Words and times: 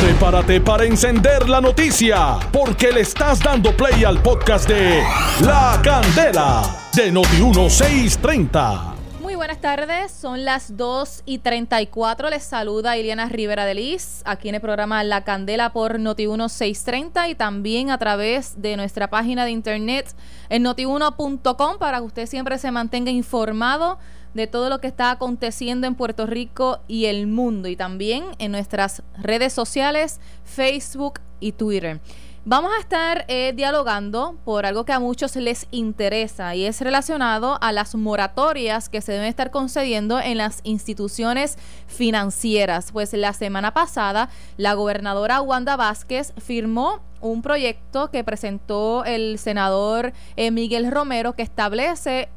Prepárate 0.00 0.62
para 0.62 0.84
encender 0.86 1.46
la 1.46 1.60
noticia, 1.60 2.38
porque 2.50 2.90
le 2.90 3.02
estás 3.02 3.38
dando 3.40 3.76
play 3.76 4.02
al 4.02 4.22
podcast 4.22 4.66
de 4.66 5.02
La 5.42 5.78
Candela 5.84 6.62
de 6.94 7.12
Noti1630. 7.12 8.94
Muy 9.20 9.34
buenas 9.34 9.60
tardes, 9.60 10.10
son 10.10 10.46
las 10.46 10.78
2 10.78 11.24
y 11.26 11.38
34. 11.38 12.30
Les 12.30 12.42
saluda 12.42 12.96
Iliana 12.96 13.28
Rivera 13.28 13.66
de 13.66 13.74
Liz, 13.74 14.22
aquí 14.24 14.48
en 14.48 14.54
el 14.54 14.62
programa 14.62 15.04
La 15.04 15.22
Candela 15.22 15.74
por 15.74 15.98
Noti1630 15.98 17.28
y 17.28 17.34
también 17.34 17.90
a 17.90 17.98
través 17.98 18.62
de 18.62 18.78
nuestra 18.78 19.10
página 19.10 19.44
de 19.44 19.50
internet 19.50 20.14
en 20.48 20.62
notiuno.com 20.62 21.78
para 21.78 21.98
que 21.98 22.04
usted 22.04 22.26
siempre 22.26 22.56
se 22.56 22.70
mantenga 22.70 23.10
informado 23.10 23.98
de 24.34 24.46
todo 24.46 24.68
lo 24.68 24.80
que 24.80 24.86
está 24.86 25.10
aconteciendo 25.10 25.86
en 25.86 25.94
Puerto 25.94 26.26
Rico 26.26 26.80
y 26.88 27.06
el 27.06 27.26
mundo 27.26 27.68
y 27.68 27.76
también 27.76 28.24
en 28.38 28.52
nuestras 28.52 29.02
redes 29.18 29.52
sociales, 29.52 30.20
Facebook 30.44 31.20
y 31.40 31.52
Twitter. 31.52 32.00
Vamos 32.46 32.72
a 32.74 32.80
estar 32.80 33.26
eh, 33.28 33.52
dialogando 33.54 34.34
por 34.46 34.64
algo 34.64 34.86
que 34.86 34.94
a 34.94 34.98
muchos 34.98 35.36
les 35.36 35.66
interesa 35.72 36.54
y 36.54 36.64
es 36.64 36.80
relacionado 36.80 37.58
a 37.60 37.70
las 37.70 37.94
moratorias 37.94 38.88
que 38.88 39.02
se 39.02 39.12
deben 39.12 39.26
estar 39.26 39.50
concediendo 39.50 40.18
en 40.18 40.38
las 40.38 40.60
instituciones 40.64 41.58
financieras. 41.86 42.92
Pues 42.92 43.12
la 43.12 43.34
semana 43.34 43.74
pasada 43.74 44.30
la 44.56 44.72
gobernadora 44.72 45.42
Wanda 45.42 45.76
Vázquez 45.76 46.32
firmó 46.38 47.02
un 47.20 47.42
proyecto 47.42 48.10
que 48.10 48.24
presentó 48.24 49.04
el 49.04 49.38
senador 49.38 50.14
eh, 50.36 50.50
Miguel 50.50 50.90
Romero 50.90 51.34
que 51.34 51.42
establece 51.42 52.30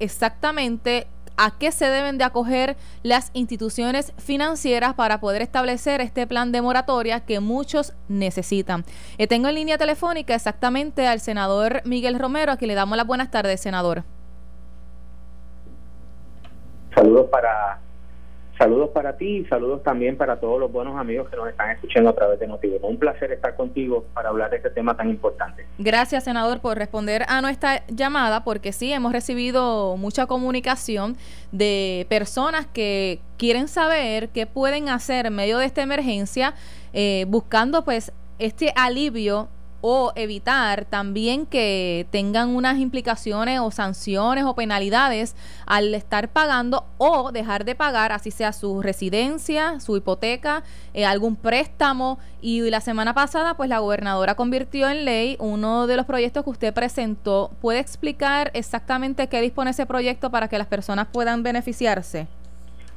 exactamente 0.00 1.06
a 1.38 1.52
qué 1.52 1.70
se 1.70 1.86
deben 1.86 2.18
de 2.18 2.24
acoger 2.24 2.76
las 3.02 3.30
instituciones 3.32 4.12
financieras 4.18 4.94
para 4.94 5.20
poder 5.20 5.40
establecer 5.40 6.00
este 6.00 6.26
plan 6.26 6.50
de 6.50 6.60
moratoria 6.60 7.20
que 7.20 7.38
muchos 7.40 7.94
necesitan. 8.08 8.84
Eh, 9.18 9.28
tengo 9.28 9.48
en 9.48 9.54
línea 9.54 9.78
telefónica 9.78 10.34
exactamente 10.34 11.06
al 11.06 11.20
senador 11.20 11.80
Miguel 11.84 12.18
Romero, 12.18 12.52
a 12.52 12.56
quien 12.56 12.68
le 12.68 12.74
damos 12.74 12.96
las 12.96 13.06
buenas 13.06 13.30
tardes, 13.30 13.60
senador. 13.60 14.02
Saludos 16.92 17.26
para 17.30 17.80
Saludos 18.58 18.90
para 18.90 19.16
ti 19.16 19.38
y 19.38 19.44
saludos 19.44 19.84
también 19.84 20.16
para 20.16 20.40
todos 20.40 20.58
los 20.58 20.72
buenos 20.72 20.98
amigos 20.98 21.28
que 21.28 21.36
nos 21.36 21.48
están 21.48 21.70
escuchando 21.70 22.10
a 22.10 22.14
través 22.14 22.40
de 22.40 22.48
Notivo. 22.48 22.78
Un 22.88 22.98
placer 22.98 23.30
estar 23.30 23.54
contigo 23.54 24.04
para 24.14 24.30
hablar 24.30 24.50
de 24.50 24.56
este 24.56 24.70
tema 24.70 24.96
tan 24.96 25.08
importante. 25.08 25.64
Gracias, 25.78 26.24
senador, 26.24 26.60
por 26.60 26.76
responder 26.76 27.24
a 27.28 27.40
nuestra 27.40 27.86
llamada, 27.86 28.42
porque 28.42 28.72
sí, 28.72 28.92
hemos 28.92 29.12
recibido 29.12 29.96
mucha 29.96 30.26
comunicación 30.26 31.16
de 31.52 32.04
personas 32.08 32.66
que 32.66 33.20
quieren 33.36 33.68
saber 33.68 34.30
qué 34.30 34.46
pueden 34.46 34.88
hacer 34.88 35.26
en 35.26 35.36
medio 35.36 35.58
de 35.58 35.66
esta 35.66 35.82
emergencia, 35.82 36.54
eh, 36.92 37.26
buscando 37.28 37.84
pues 37.84 38.12
este 38.40 38.72
alivio 38.74 39.48
o 39.80 40.12
evitar 40.16 40.84
también 40.84 41.46
que 41.46 42.06
tengan 42.10 42.50
unas 42.50 42.78
implicaciones 42.78 43.60
o 43.60 43.70
sanciones 43.70 44.44
o 44.44 44.54
penalidades 44.54 45.34
al 45.66 45.94
estar 45.94 46.28
pagando 46.28 46.84
o 46.98 47.30
dejar 47.32 47.64
de 47.64 47.74
pagar, 47.74 48.12
así 48.12 48.30
sea 48.30 48.52
su 48.52 48.82
residencia, 48.82 49.80
su 49.80 49.96
hipoteca, 49.96 50.62
eh, 50.94 51.04
algún 51.04 51.36
préstamo. 51.36 52.18
Y 52.40 52.68
la 52.70 52.80
semana 52.80 53.14
pasada, 53.14 53.54
pues 53.54 53.68
la 53.68 53.80
gobernadora 53.80 54.34
convirtió 54.34 54.88
en 54.88 55.04
ley 55.04 55.36
uno 55.40 55.86
de 55.86 55.96
los 55.96 56.06
proyectos 56.06 56.44
que 56.44 56.50
usted 56.50 56.74
presentó. 56.74 57.50
¿Puede 57.60 57.80
explicar 57.80 58.50
exactamente 58.54 59.28
qué 59.28 59.40
dispone 59.40 59.70
ese 59.70 59.86
proyecto 59.86 60.30
para 60.30 60.48
que 60.48 60.58
las 60.58 60.66
personas 60.66 61.08
puedan 61.12 61.42
beneficiarse? 61.42 62.28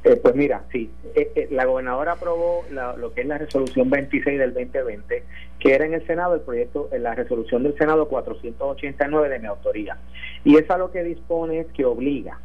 Eh, 0.04 0.16
pues 0.16 0.34
mira, 0.34 0.64
sí, 0.72 0.90
eh, 1.14 1.30
eh, 1.36 1.48
la 1.52 1.64
gobernadora 1.64 2.12
aprobó 2.12 2.64
lo 2.96 3.14
que 3.14 3.20
es 3.20 3.26
la 3.26 3.38
resolución 3.38 3.88
26 3.88 4.36
del 4.36 4.52
2020, 4.52 5.22
que 5.60 5.74
era 5.74 5.86
en 5.86 5.94
el 5.94 6.04
Senado 6.08 6.34
el 6.34 6.40
proyecto, 6.40 6.88
en 6.90 7.04
la 7.04 7.14
resolución 7.14 7.62
del 7.62 7.76
Senado 7.78 8.08
489 8.08 9.28
de 9.28 9.38
mi 9.38 9.46
autoría. 9.46 9.96
Y 10.44 10.56
esa 10.56 10.76
lo 10.76 10.90
que 10.90 11.04
dispone 11.04 11.60
es 11.60 11.66
que 11.68 11.84
obliga, 11.84 12.40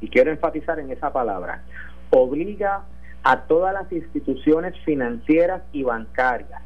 y 0.00 0.08
quiero 0.08 0.32
enfatizar 0.32 0.80
en 0.80 0.90
esa 0.90 1.12
palabra, 1.12 1.62
obliga 2.10 2.82
a 3.22 3.42
todas 3.42 3.72
las 3.72 3.90
instituciones 3.92 4.74
financieras 4.84 5.62
y 5.72 5.84
bancarias 5.84 6.62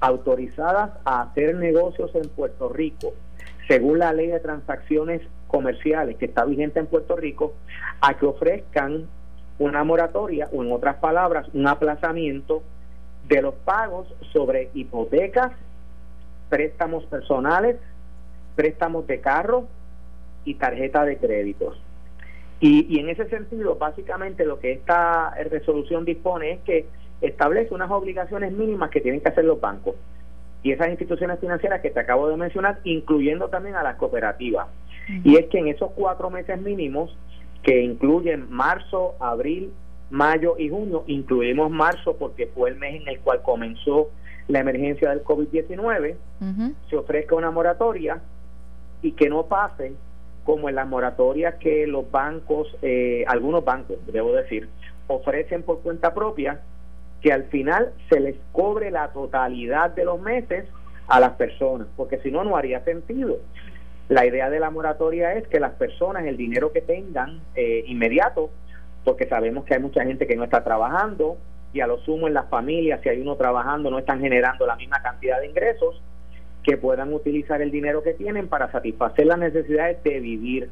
autorizadas 0.00 0.90
a 1.04 1.22
hacer 1.22 1.54
negocios 1.54 2.12
en 2.14 2.28
Puerto 2.30 2.68
Rico, 2.68 3.14
según 3.68 4.00
la 4.00 4.12
ley 4.12 4.26
de 4.26 4.40
transacciones 4.40 5.22
comerciales 5.46 6.16
que 6.16 6.26
está 6.26 6.44
vigente 6.44 6.80
en 6.80 6.86
Puerto 6.86 7.16
Rico, 7.16 7.54
a 8.00 8.16
que 8.16 8.26
ofrezcan 8.26 9.06
una 9.58 9.84
moratoria 9.84 10.48
o 10.52 10.62
en 10.62 10.72
otras 10.72 10.96
palabras 10.96 11.48
un 11.52 11.66
aplazamiento 11.66 12.62
de 13.26 13.42
los 13.42 13.54
pagos 13.54 14.06
sobre 14.32 14.70
hipotecas, 14.74 15.52
préstamos 16.48 17.04
personales, 17.06 17.76
préstamos 18.56 19.06
de 19.06 19.20
carro 19.20 19.66
y 20.44 20.54
tarjeta 20.54 21.04
de 21.04 21.18
créditos. 21.18 21.78
Y, 22.60 22.98
en 22.98 23.08
ese 23.08 23.28
sentido, 23.28 23.76
básicamente 23.76 24.44
lo 24.44 24.58
que 24.58 24.72
esta 24.72 25.30
resolución 25.48 26.04
dispone 26.04 26.52
es 26.52 26.60
que 26.60 26.86
establece 27.20 27.72
unas 27.72 27.90
obligaciones 27.90 28.52
mínimas 28.52 28.90
que 28.90 29.00
tienen 29.00 29.20
que 29.20 29.28
hacer 29.28 29.44
los 29.44 29.60
bancos 29.60 29.94
y 30.62 30.72
esas 30.72 30.88
instituciones 30.88 31.38
financieras 31.38 31.80
que 31.80 31.90
te 31.90 32.00
acabo 32.00 32.28
de 32.28 32.36
mencionar, 32.36 32.80
incluyendo 32.82 33.48
también 33.48 33.76
a 33.76 33.84
las 33.84 33.96
cooperativas. 33.96 34.66
Y 35.22 35.36
es 35.36 35.46
que 35.46 35.58
en 35.58 35.68
esos 35.68 35.92
cuatro 35.92 36.30
meses 36.30 36.60
mínimos 36.60 37.16
que 37.62 37.82
incluyen 37.82 38.50
marzo, 38.50 39.14
abril, 39.20 39.72
mayo 40.10 40.56
y 40.58 40.68
junio. 40.68 41.04
Incluimos 41.06 41.70
marzo 41.70 42.16
porque 42.16 42.46
fue 42.46 42.70
el 42.70 42.76
mes 42.76 43.02
en 43.02 43.08
el 43.08 43.20
cual 43.20 43.42
comenzó 43.42 44.10
la 44.48 44.60
emergencia 44.60 45.10
del 45.10 45.22
COVID-19. 45.22 46.16
Se 46.88 46.96
ofrezca 46.96 47.34
una 47.34 47.50
moratoria 47.50 48.20
y 49.02 49.12
que 49.12 49.28
no 49.28 49.46
pase 49.46 49.92
como 50.44 50.70
en 50.70 50.76
las 50.76 50.88
moratorias 50.88 51.56
que 51.56 51.86
los 51.86 52.10
bancos, 52.10 52.74
eh, 52.80 53.24
algunos 53.28 53.64
bancos, 53.64 53.98
debo 54.10 54.32
decir, 54.32 54.68
ofrecen 55.06 55.62
por 55.62 55.80
cuenta 55.80 56.14
propia, 56.14 56.62
que 57.20 57.32
al 57.32 57.44
final 57.44 57.92
se 58.08 58.20
les 58.20 58.36
cobre 58.52 58.90
la 58.90 59.08
totalidad 59.08 59.90
de 59.90 60.04
los 60.04 60.20
meses 60.20 60.64
a 61.08 61.20
las 61.20 61.32
personas, 61.32 61.86
porque 61.96 62.18
si 62.18 62.30
no, 62.30 62.44
no 62.44 62.56
haría 62.56 62.82
sentido. 62.84 63.38
La 64.08 64.24
idea 64.24 64.48
de 64.48 64.58
la 64.58 64.70
moratoria 64.70 65.34
es 65.34 65.46
que 65.48 65.60
las 65.60 65.72
personas 65.72 66.24
el 66.24 66.38
dinero 66.38 66.72
que 66.72 66.80
tengan 66.80 67.42
eh, 67.54 67.84
inmediato, 67.86 68.50
porque 69.04 69.26
sabemos 69.26 69.64
que 69.64 69.74
hay 69.74 69.80
mucha 69.80 70.02
gente 70.02 70.26
que 70.26 70.34
no 70.34 70.44
está 70.44 70.64
trabajando 70.64 71.36
y 71.74 71.80
a 71.80 71.86
lo 71.86 71.98
sumo 71.98 72.26
en 72.26 72.34
las 72.34 72.48
familias, 72.48 73.00
si 73.02 73.10
hay 73.10 73.20
uno 73.20 73.36
trabajando, 73.36 73.90
no 73.90 73.98
están 73.98 74.20
generando 74.20 74.66
la 74.66 74.76
misma 74.76 75.02
cantidad 75.02 75.38
de 75.40 75.48
ingresos, 75.48 76.00
que 76.62 76.78
puedan 76.78 77.12
utilizar 77.12 77.60
el 77.60 77.70
dinero 77.70 78.02
que 78.02 78.14
tienen 78.14 78.48
para 78.48 78.72
satisfacer 78.72 79.26
las 79.26 79.38
necesidades 79.38 80.02
de 80.02 80.20
vivir, 80.20 80.70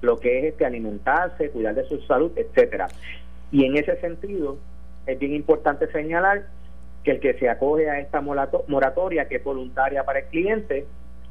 lo 0.00 0.18
que 0.18 0.38
es 0.38 0.44
este 0.44 0.64
alimentarse, 0.64 1.50
cuidar 1.50 1.74
de 1.74 1.84
su 1.88 2.00
salud, 2.02 2.30
etcétera. 2.36 2.86
Y 3.50 3.64
en 3.64 3.76
ese 3.76 3.96
sentido 4.00 4.58
es 5.06 5.18
bien 5.18 5.34
importante 5.34 5.90
señalar 5.90 6.46
que 7.02 7.12
el 7.12 7.20
que 7.20 7.34
se 7.34 7.48
acoge 7.48 7.90
a 7.90 7.98
esta 7.98 8.20
moratoria 8.20 9.26
que 9.26 9.36
es 9.36 9.44
voluntaria 9.44 10.04
para 10.04 10.20
el 10.20 10.26
cliente 10.26 10.86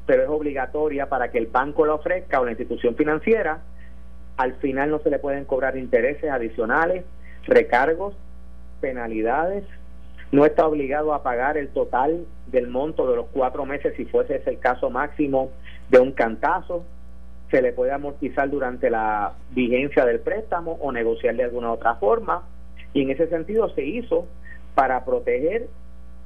pero 0.06 0.22
es 0.22 0.28
obligatoria 0.28 1.08
para 1.08 1.30
que 1.30 1.38
el 1.38 1.48
banco 1.48 1.84
la 1.84 1.94
ofrezca 1.94 2.40
o 2.40 2.44
la 2.44 2.52
institución 2.52 2.94
financiera. 2.94 3.60
Al 4.36 4.54
final 4.54 4.90
no 4.90 5.00
se 5.00 5.10
le 5.10 5.18
pueden 5.18 5.44
cobrar 5.44 5.76
intereses 5.76 6.30
adicionales, 6.30 7.04
recargos, 7.44 8.14
penalidades. 8.80 9.64
No 10.30 10.44
está 10.44 10.66
obligado 10.66 11.12
a 11.12 11.22
pagar 11.22 11.56
el 11.56 11.68
total 11.68 12.24
del 12.46 12.68
monto 12.68 13.08
de 13.08 13.16
los 13.16 13.26
cuatro 13.32 13.64
meses 13.66 13.94
si 13.96 14.04
fuese 14.04 14.36
ese 14.36 14.50
el 14.50 14.58
caso 14.58 14.90
máximo 14.90 15.50
de 15.88 15.98
un 15.98 16.12
cantazo. 16.12 16.84
Se 17.50 17.62
le 17.62 17.72
puede 17.72 17.92
amortizar 17.92 18.50
durante 18.50 18.90
la 18.90 19.34
vigencia 19.50 20.04
del 20.04 20.20
préstamo 20.20 20.78
o 20.80 20.92
negociar 20.92 21.36
de 21.36 21.44
alguna 21.44 21.72
otra 21.72 21.96
forma. 21.96 22.42
Y 22.92 23.02
en 23.02 23.10
ese 23.10 23.28
sentido 23.28 23.68
se 23.74 23.84
hizo 23.84 24.26
para 24.74 25.04
proteger 25.04 25.68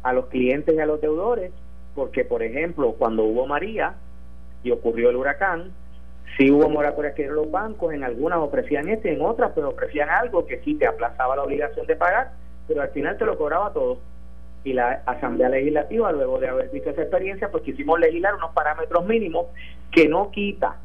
a 0.03 0.13
los 0.13 0.27
clientes 0.27 0.75
y 0.75 0.81
a 0.81 0.87
los 0.87 1.01
deudores 1.01 1.53
porque, 1.95 2.25
por 2.25 2.43
ejemplo, 2.43 2.93
cuando 2.99 3.25
hubo 3.25 3.47
María 3.47 3.95
y 4.63 4.71
ocurrió 4.71 5.11
el 5.11 5.17
huracán, 5.17 5.73
sí 6.37 6.51
hubo 6.51 6.69
moratorias 6.69 7.15
que 7.15 7.27
los 7.27 7.51
bancos, 7.51 7.93
en 7.93 8.05
algunas 8.05 8.39
ofrecían 8.39 8.89
esto 8.89 9.09
y 9.09 9.13
en 9.13 9.23
otras, 9.23 9.53
pero 9.55 9.71
ofrecían 9.71 10.09
algo 10.09 10.47
que 10.47 10.61
sí 10.61 10.75
te 10.75 10.87
aplazaba 10.87 11.37
la 11.37 11.43
obligación 11.43 11.87
de 11.87 11.97
pagar, 11.97 12.33
pero 12.69 12.83
al 12.83 12.91
final 12.91 13.17
te 13.19 13.27
lo 13.27 13.37
cobraba 13.37 13.73
todo. 13.73 13.99
Y 14.63 14.75
la 14.75 15.03
Asamblea 15.07 15.49
Legislativa, 15.49 16.13
luego 16.13 16.39
de 16.39 16.49
haber 16.49 16.69
visto 16.71 16.91
esa 16.91 17.03
experiencia, 17.03 17.51
pues 17.51 17.63
quisimos 17.63 17.99
legislar 17.99 18.35
unos 18.35 18.53
parámetros 18.53 19.07
mínimos 19.07 19.47
que 19.91 20.09
no 20.09 20.31
quita 20.31 20.77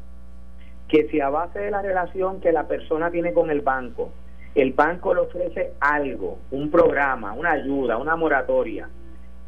que 0.88 1.08
si 1.08 1.20
a 1.20 1.28
base 1.28 1.58
de 1.58 1.70
la 1.70 1.82
relación 1.82 2.40
que 2.40 2.52
la 2.52 2.68
persona 2.68 3.10
tiene 3.10 3.32
con 3.32 3.50
el 3.50 3.60
banco, 3.60 4.12
el 4.54 4.72
banco 4.72 5.14
le 5.14 5.20
ofrece 5.20 5.72
algo, 5.80 6.38
un 6.50 6.70
programa, 6.70 7.32
una 7.32 7.52
ayuda, 7.52 7.98
una 7.98 8.16
moratoria, 8.16 8.88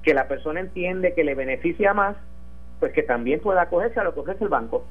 que 0.02 0.14
la 0.14 0.28
persona 0.28 0.60
entiende 0.60 1.14
que 1.14 1.24
le 1.24 1.34
beneficia 1.34 1.94
más, 1.94 2.16
pues 2.80 2.92
que 2.92 3.02
también 3.02 3.40
pueda 3.40 3.62
acogerse 3.62 4.00
a 4.00 4.04
lo 4.04 4.14
que 4.14 4.20
ofrece 4.20 4.44
el 4.44 4.50
banco. 4.50 4.84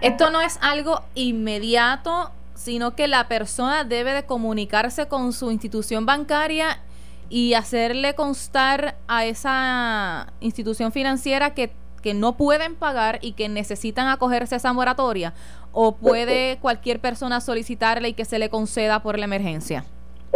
Esto 0.00 0.30
no 0.30 0.40
es 0.40 0.58
algo 0.60 1.02
inmediato, 1.14 2.32
sino 2.54 2.96
que 2.96 3.06
la 3.06 3.28
persona 3.28 3.84
debe 3.84 4.12
de 4.12 4.24
comunicarse 4.24 5.06
con 5.08 5.32
su 5.32 5.50
institución 5.50 6.06
bancaria 6.06 6.80
y 7.28 7.54
hacerle 7.54 8.14
constar 8.14 8.96
a 9.08 9.24
esa 9.24 10.32
institución 10.40 10.92
financiera 10.92 11.54
que, 11.54 11.72
que 12.02 12.14
no 12.14 12.36
pueden 12.36 12.74
pagar 12.76 13.18
y 13.20 13.32
que 13.32 13.48
necesitan 13.48 14.08
acogerse 14.08 14.54
a 14.54 14.58
esa 14.58 14.72
moratoria? 14.72 15.34
¿O 15.72 15.96
puede 15.96 16.58
cualquier 16.60 17.00
persona 17.00 17.40
solicitarle 17.40 18.08
y 18.08 18.12
que 18.14 18.24
se 18.24 18.38
le 18.38 18.48
conceda 18.48 19.02
por 19.02 19.18
la 19.18 19.26
emergencia? 19.26 19.84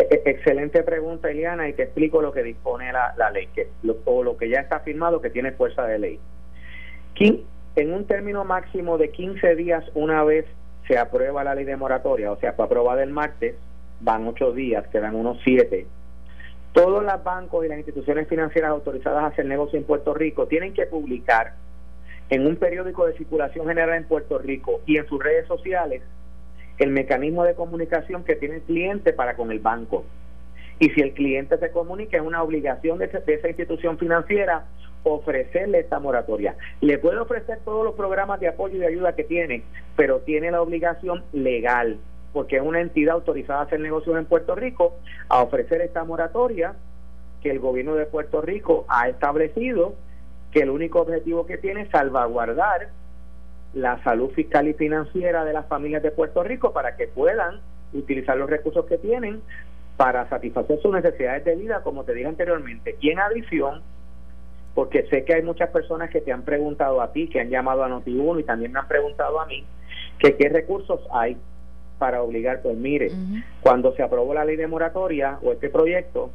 E, 0.00 0.22
e, 0.24 0.30
excelente 0.30 0.82
pregunta, 0.82 1.30
Eliana, 1.30 1.68
y 1.68 1.74
te 1.74 1.82
explico 1.82 2.22
lo 2.22 2.32
que 2.32 2.42
dispone 2.42 2.90
la, 2.90 3.30
ley, 3.30 3.48
que 3.48 3.68
o 4.06 4.22
lo 4.22 4.36
que 4.38 4.48
ya 4.48 4.60
está 4.60 4.80
firmado 4.80 5.20
que 5.20 5.28
tiene 5.28 5.52
fuerza 5.52 5.86
de 5.86 5.98
ley. 5.98 6.20
En 7.76 7.92
un 7.92 8.06
término 8.06 8.44
máximo 8.44 8.96
de 8.96 9.10
15 9.10 9.54
días, 9.56 9.84
una 9.94 10.24
vez 10.24 10.46
se 10.88 10.96
aprueba 10.96 11.44
la 11.44 11.54
ley 11.54 11.64
de 11.64 11.76
moratoria, 11.76 12.32
o 12.32 12.36
sea, 12.38 12.54
fue 12.54 12.64
aprobada 12.64 13.02
el 13.02 13.10
martes, 13.10 13.56
van 14.00 14.26
8 14.26 14.52
días, 14.52 14.86
quedan 14.88 15.14
unos 15.14 15.38
7. 15.44 15.86
Todos 16.72 17.04
los 17.04 17.24
bancos 17.24 17.64
y 17.64 17.68
las 17.68 17.78
instituciones 17.78 18.26
financieras 18.26 18.70
autorizadas 18.70 19.22
a 19.22 19.26
hacer 19.26 19.44
negocio 19.44 19.78
en 19.78 19.84
Puerto 19.84 20.14
Rico 20.14 20.46
tienen 20.46 20.72
que 20.72 20.86
publicar 20.86 21.52
en 22.30 22.46
un 22.46 22.56
periódico 22.56 23.06
de 23.06 23.18
circulación 23.18 23.66
general 23.66 23.96
en 23.96 24.04
Puerto 24.04 24.38
Rico 24.38 24.80
y 24.86 24.96
en 24.96 25.06
sus 25.08 25.22
redes 25.22 25.46
sociales 25.46 26.02
el 26.80 26.90
mecanismo 26.90 27.44
de 27.44 27.54
comunicación 27.54 28.24
que 28.24 28.36
tiene 28.36 28.56
el 28.56 28.62
cliente 28.62 29.12
para 29.12 29.36
con 29.36 29.52
el 29.52 29.60
banco. 29.60 30.04
Y 30.78 30.88
si 30.90 31.02
el 31.02 31.12
cliente 31.12 31.58
se 31.58 31.70
comunica, 31.70 32.16
es 32.16 32.22
una 32.22 32.42
obligación 32.42 32.98
de, 32.98 33.04
esa 33.04 33.48
institución 33.48 33.98
financiera 33.98 34.64
ofrecerle 35.02 35.80
esta 35.80 36.00
moratoria. 36.00 36.56
Le 36.80 36.96
puede 36.96 37.18
ofrecer 37.18 37.58
todos 37.66 37.84
los 37.84 37.94
programas 37.94 38.40
de 38.40 38.48
apoyo 38.48 38.76
y 38.76 38.78
de 38.78 38.86
ayuda 38.86 39.14
que 39.14 39.24
tiene, 39.24 39.62
pero 39.94 40.20
tiene 40.20 40.50
la 40.50 40.62
obligación 40.62 41.22
legal, 41.34 41.98
porque 42.32 42.56
es 42.56 42.62
una 42.62 42.80
entidad 42.80 43.14
autorizada 43.14 43.60
a 43.60 43.64
hacer 43.64 43.80
negocios 43.80 44.16
en 44.16 44.24
Puerto 44.24 44.54
Rico, 44.54 44.96
a 45.28 45.42
ofrecer 45.42 45.82
esta 45.82 46.04
moratoria 46.04 46.74
que 47.42 47.50
el 47.50 47.58
gobierno 47.58 47.94
de 47.94 48.06
Puerto 48.06 48.40
Rico 48.40 48.86
ha 48.88 49.06
establecido 49.08 49.94
que 50.50 50.60
el 50.62 50.70
único 50.70 51.02
objetivo 51.02 51.44
que 51.44 51.58
tiene 51.58 51.82
es 51.82 51.90
salvaguardar 51.90 52.88
la 53.74 54.02
salud 54.02 54.30
fiscal 54.30 54.68
y 54.68 54.74
financiera 54.74 55.44
de 55.44 55.52
las 55.52 55.66
familias 55.66 56.02
de 56.02 56.10
Puerto 56.10 56.42
Rico 56.42 56.72
para 56.72 56.96
que 56.96 57.06
puedan 57.06 57.60
utilizar 57.92 58.36
los 58.36 58.50
recursos 58.50 58.86
que 58.86 58.98
tienen 58.98 59.40
para 59.96 60.28
satisfacer 60.28 60.80
sus 60.80 60.92
necesidades 60.92 61.44
de 61.44 61.56
vida, 61.56 61.82
como 61.82 62.04
te 62.04 62.14
dije 62.14 62.26
anteriormente. 62.26 62.96
Y 63.00 63.10
en 63.10 63.20
adición, 63.20 63.82
porque 64.74 65.06
sé 65.10 65.24
que 65.24 65.34
hay 65.34 65.42
muchas 65.42 65.70
personas 65.70 66.10
que 66.10 66.20
te 66.20 66.32
han 66.32 66.42
preguntado 66.42 67.00
a 67.00 67.12
ti, 67.12 67.28
que 67.28 67.40
han 67.40 67.50
llamado 67.50 67.84
a 67.84 67.88
Noti1 67.88 68.40
y 68.40 68.44
también 68.44 68.72
me 68.72 68.78
han 68.78 68.88
preguntado 68.88 69.40
a 69.40 69.46
mí, 69.46 69.64
que 70.18 70.36
qué 70.36 70.48
recursos 70.48 71.00
hay 71.12 71.36
para 71.98 72.22
obligar, 72.22 72.62
pues 72.62 72.76
mire, 72.78 73.12
cuando 73.60 73.94
se 73.94 74.02
aprobó 74.02 74.32
la 74.32 74.46
ley 74.46 74.56
de 74.56 74.66
moratoria 74.66 75.38
o 75.42 75.52
este 75.52 75.68
proyecto, 75.68 76.30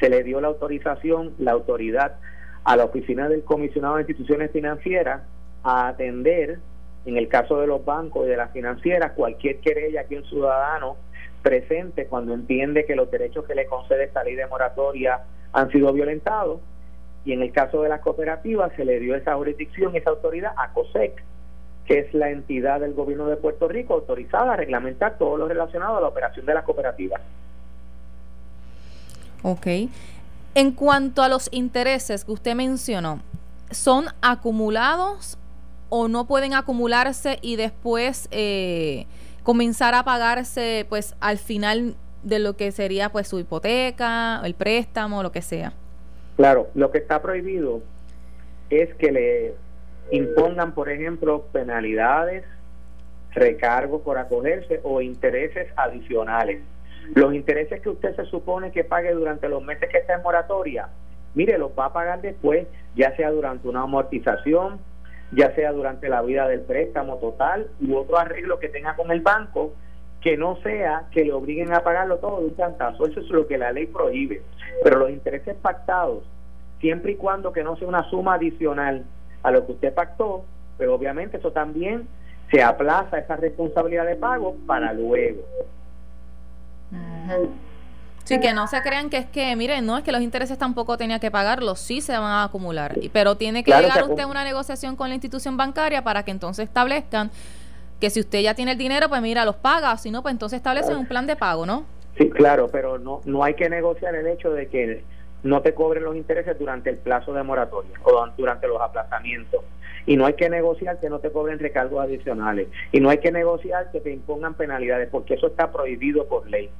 se 0.00 0.08
le 0.08 0.24
dio 0.24 0.40
la 0.40 0.48
autorización, 0.48 1.34
la 1.38 1.52
autoridad 1.52 2.16
a 2.64 2.76
la 2.76 2.84
oficina 2.84 3.28
del 3.28 3.44
comisionado 3.44 3.96
de 3.96 4.02
instituciones 4.02 4.50
financieras 4.52 5.22
a 5.62 5.88
atender, 5.88 6.58
en 7.04 7.16
el 7.16 7.28
caso 7.28 7.60
de 7.60 7.66
los 7.66 7.84
bancos 7.84 8.26
y 8.26 8.30
de 8.30 8.36
las 8.36 8.52
financieras, 8.52 9.12
cualquier 9.12 9.60
querella 9.60 10.04
que 10.04 10.18
un 10.18 10.24
ciudadano 10.24 10.96
presente 11.42 12.06
cuando 12.06 12.34
entiende 12.34 12.84
que 12.84 12.94
los 12.94 13.10
derechos 13.10 13.44
que 13.46 13.54
le 13.54 13.66
concede 13.66 14.04
esta 14.04 14.22
ley 14.22 14.34
de 14.34 14.46
moratoria 14.46 15.20
han 15.52 15.70
sido 15.70 15.92
violentados. 15.92 16.60
Y 17.24 17.32
en 17.32 17.42
el 17.42 17.52
caso 17.52 17.82
de 17.82 17.88
las 17.88 18.00
cooperativas 18.00 18.72
se 18.76 18.84
le 18.84 18.98
dio 18.98 19.14
esa 19.14 19.34
jurisdicción, 19.34 19.94
esa 19.94 20.10
autoridad 20.10 20.52
a 20.56 20.72
COSEC, 20.72 21.22
que 21.84 21.98
es 21.98 22.14
la 22.14 22.30
entidad 22.30 22.80
del 22.80 22.94
gobierno 22.94 23.26
de 23.26 23.36
Puerto 23.36 23.68
Rico 23.68 23.94
autorizada 23.94 24.54
a 24.54 24.56
reglamentar 24.56 25.18
todo 25.18 25.36
lo 25.36 25.48
relacionado 25.48 25.98
a 25.98 26.00
la 26.00 26.08
operación 26.08 26.46
de 26.46 26.54
las 26.54 26.64
cooperativas. 26.64 27.20
Ok. 29.42 29.66
En 30.54 30.72
cuanto 30.72 31.22
a 31.22 31.28
los 31.28 31.48
intereses 31.52 32.24
que 32.24 32.32
usted 32.32 32.54
mencionó, 32.54 33.20
¿son 33.70 34.06
acumulados 34.20 35.38
o 35.90 36.08
no 36.08 36.26
pueden 36.26 36.54
acumularse 36.54 37.38
y 37.42 37.56
después 37.56 38.28
eh, 38.30 39.06
comenzar 39.42 39.94
a 39.94 40.04
pagarse 40.04 40.86
pues 40.88 41.14
al 41.20 41.36
final 41.38 41.94
de 42.22 42.38
lo 42.38 42.56
que 42.56 42.70
sería 42.70 43.10
pues 43.10 43.28
su 43.28 43.38
hipoteca, 43.38 44.40
el 44.44 44.54
préstamo, 44.54 45.22
lo 45.22 45.32
que 45.32 45.42
sea? 45.42 45.72
Claro, 46.36 46.68
lo 46.74 46.90
que 46.90 46.98
está 46.98 47.20
prohibido 47.20 47.82
es 48.70 48.94
que 48.94 49.12
le 49.12 49.54
impongan, 50.10 50.72
por 50.72 50.88
ejemplo, 50.88 51.46
penalidades, 51.52 52.44
recargos 53.32 54.02
por 54.02 54.18
acogerse 54.18 54.80
o 54.82 55.00
intereses 55.00 55.68
adicionales. 55.76 56.62
Los 57.14 57.34
intereses 57.34 57.80
que 57.80 57.88
usted 57.88 58.14
se 58.16 58.24
supone 58.26 58.70
que 58.70 58.84
pague 58.84 59.12
durante 59.12 59.48
los 59.48 59.62
meses 59.62 59.88
que 59.90 59.98
está 59.98 60.14
en 60.14 60.22
moratoria, 60.22 60.88
mire, 61.34 61.58
los 61.58 61.72
va 61.78 61.86
a 61.86 61.92
pagar 61.92 62.20
después, 62.20 62.66
ya 62.94 63.14
sea 63.16 63.30
durante 63.30 63.68
una 63.68 63.82
amortización, 63.82 64.78
ya 65.32 65.54
sea 65.54 65.72
durante 65.72 66.08
la 66.08 66.22
vida 66.22 66.48
del 66.48 66.60
préstamo 66.60 67.16
total 67.16 67.68
u 67.80 67.96
otro 67.96 68.18
arreglo 68.18 68.58
que 68.58 68.68
tenga 68.68 68.96
con 68.96 69.10
el 69.10 69.20
banco, 69.20 69.74
que 70.20 70.36
no 70.36 70.56
sea 70.62 71.06
que 71.12 71.24
le 71.24 71.32
obliguen 71.32 71.72
a 71.72 71.82
pagarlo 71.82 72.18
todo 72.18 72.40
de 72.40 72.46
un 72.46 72.54
cantazo. 72.54 73.06
Eso 73.06 73.20
es 73.20 73.28
lo 73.30 73.46
que 73.46 73.58
la 73.58 73.72
ley 73.72 73.86
prohíbe. 73.86 74.42
Pero 74.82 74.98
los 74.98 75.10
intereses 75.10 75.56
pactados, 75.56 76.24
siempre 76.80 77.12
y 77.12 77.16
cuando 77.16 77.52
que 77.52 77.64
no 77.64 77.76
sea 77.76 77.88
una 77.88 78.08
suma 78.10 78.34
adicional 78.34 79.04
a 79.42 79.50
lo 79.50 79.64
que 79.66 79.72
usted 79.72 79.94
pactó, 79.94 80.44
pero 80.76 80.94
obviamente 80.94 81.36
eso 81.38 81.52
también 81.52 82.06
se 82.50 82.62
aplaza 82.62 83.18
esa 83.18 83.36
responsabilidad 83.36 84.06
de 84.06 84.16
pago 84.16 84.56
para 84.66 84.92
luego. 84.92 85.42
Sí, 88.30 88.40
que 88.40 88.52
no 88.52 88.68
se 88.68 88.80
crean 88.82 89.10
que 89.10 89.16
es 89.16 89.26
que, 89.26 89.56
miren, 89.56 89.84
no 89.84 89.98
es 89.98 90.04
que 90.04 90.12
los 90.12 90.20
intereses 90.20 90.56
tampoco 90.56 90.96
tenía 90.96 91.18
que 91.18 91.32
pagarlos, 91.32 91.80
sí 91.80 92.00
se 92.00 92.12
van 92.12 92.30
a 92.30 92.44
acumular, 92.44 92.96
pero 93.12 93.36
tiene 93.36 93.64
que 93.64 93.72
llegar 93.72 94.04
usted 94.04 94.22
a 94.22 94.26
una 94.28 94.44
negociación 94.44 94.94
con 94.94 95.08
la 95.08 95.16
institución 95.16 95.56
bancaria 95.56 96.04
para 96.04 96.24
que 96.24 96.30
entonces 96.30 96.68
establezcan 96.68 97.32
que 97.98 98.08
si 98.08 98.20
usted 98.20 98.40
ya 98.40 98.54
tiene 98.54 98.72
el 98.72 98.78
dinero, 98.78 99.08
pues 99.08 99.20
mira, 99.20 99.44
los 99.44 99.56
paga, 99.56 99.96
si 99.96 100.12
no, 100.12 100.22
pues 100.22 100.30
entonces 100.30 100.58
establecen 100.58 100.96
un 100.96 101.06
plan 101.06 101.26
de 101.26 101.34
pago, 101.34 101.66
¿no? 101.66 101.84
Sí, 102.16 102.30
claro, 102.30 102.68
pero 102.70 103.00
no, 103.00 103.20
no 103.24 103.42
hay 103.42 103.54
que 103.54 103.68
negociar 103.68 104.14
el 104.14 104.28
hecho 104.28 104.52
de 104.52 104.68
que 104.68 105.02
no 105.42 105.60
te 105.62 105.74
cobren 105.74 106.04
los 106.04 106.14
intereses 106.14 106.56
durante 106.56 106.88
el 106.90 106.98
plazo 106.98 107.32
de 107.32 107.42
moratoria 107.42 107.98
o 108.04 108.28
durante 108.36 108.68
los 108.68 108.80
aplazamientos. 108.80 109.64
Y 110.06 110.16
no 110.16 110.26
hay 110.26 110.34
que 110.34 110.48
negociar 110.48 111.00
que 111.00 111.10
no 111.10 111.18
te 111.18 111.32
cobren 111.32 111.58
recargos 111.58 112.04
adicionales. 112.04 112.68
Y 112.92 113.00
no 113.00 113.10
hay 113.10 113.18
que 113.18 113.32
negociar 113.32 113.90
que 113.90 114.00
te 114.00 114.12
impongan 114.12 114.54
penalidades, 114.54 115.08
porque 115.10 115.34
eso 115.34 115.48
está 115.48 115.72
prohibido 115.72 116.26
por 116.26 116.48
ley. 116.48 116.70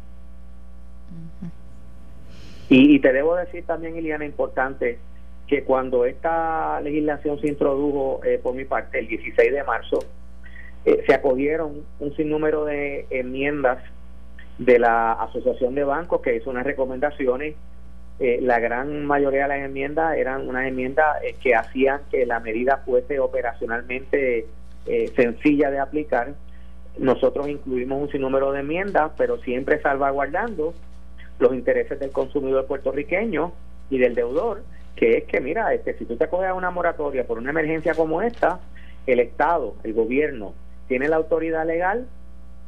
Y, 2.72 3.00
te 3.00 3.12
debo 3.12 3.34
decir 3.34 3.66
también, 3.66 3.96
Iliana, 3.96 4.24
importante, 4.24 4.98
que 5.48 5.64
cuando 5.64 6.04
esta 6.04 6.80
legislación 6.80 7.40
se 7.40 7.48
introdujo 7.48 8.20
eh, 8.24 8.38
por 8.40 8.54
mi 8.54 8.64
parte 8.64 9.00
el 9.00 9.08
16 9.08 9.52
de 9.52 9.64
marzo, 9.64 9.98
eh, 10.84 11.02
se 11.04 11.12
acogieron 11.12 11.82
un 11.98 12.14
sinnúmero 12.14 12.64
de 12.64 13.06
enmiendas 13.10 13.82
de 14.58 14.78
la 14.78 15.14
Asociación 15.14 15.74
de 15.74 15.82
Bancos 15.82 16.20
que 16.22 16.36
hizo 16.36 16.48
unas 16.48 16.64
recomendaciones. 16.64 17.56
Eh, 18.20 18.38
la 18.40 18.60
gran 18.60 19.04
mayoría 19.04 19.42
de 19.42 19.48
las 19.48 19.64
enmiendas 19.64 20.16
eran 20.16 20.48
unas 20.48 20.68
enmiendas 20.68 21.16
que 21.42 21.56
hacían 21.56 22.02
que 22.08 22.24
la 22.24 22.38
medida 22.38 22.82
fuese 22.84 23.18
operacionalmente 23.18 24.46
sencilla 25.16 25.72
de 25.72 25.80
aplicar. 25.80 26.34
Nosotros 26.98 27.48
incluimos 27.48 28.00
un 28.00 28.10
sinnúmero 28.10 28.52
de 28.52 28.60
enmiendas, 28.60 29.10
pero 29.16 29.38
siempre 29.38 29.80
salvaguardando 29.80 30.72
los 31.40 31.54
intereses 31.54 31.98
del 31.98 32.12
consumidor 32.12 32.66
puertorriqueño 32.66 33.52
y 33.90 33.98
del 33.98 34.14
deudor, 34.14 34.62
que 34.94 35.16
es 35.18 35.24
que, 35.24 35.40
mira, 35.40 35.74
este, 35.74 35.94
si 35.94 36.04
tú 36.04 36.16
te 36.16 36.24
acoges 36.24 36.48
a 36.48 36.54
una 36.54 36.70
moratoria 36.70 37.26
por 37.26 37.38
una 37.38 37.50
emergencia 37.50 37.94
como 37.94 38.22
esta, 38.22 38.60
el 39.06 39.18
Estado, 39.18 39.74
el 39.82 39.94
gobierno, 39.94 40.54
tiene 40.86 41.08
la 41.08 41.16
autoridad 41.16 41.66
legal 41.66 42.06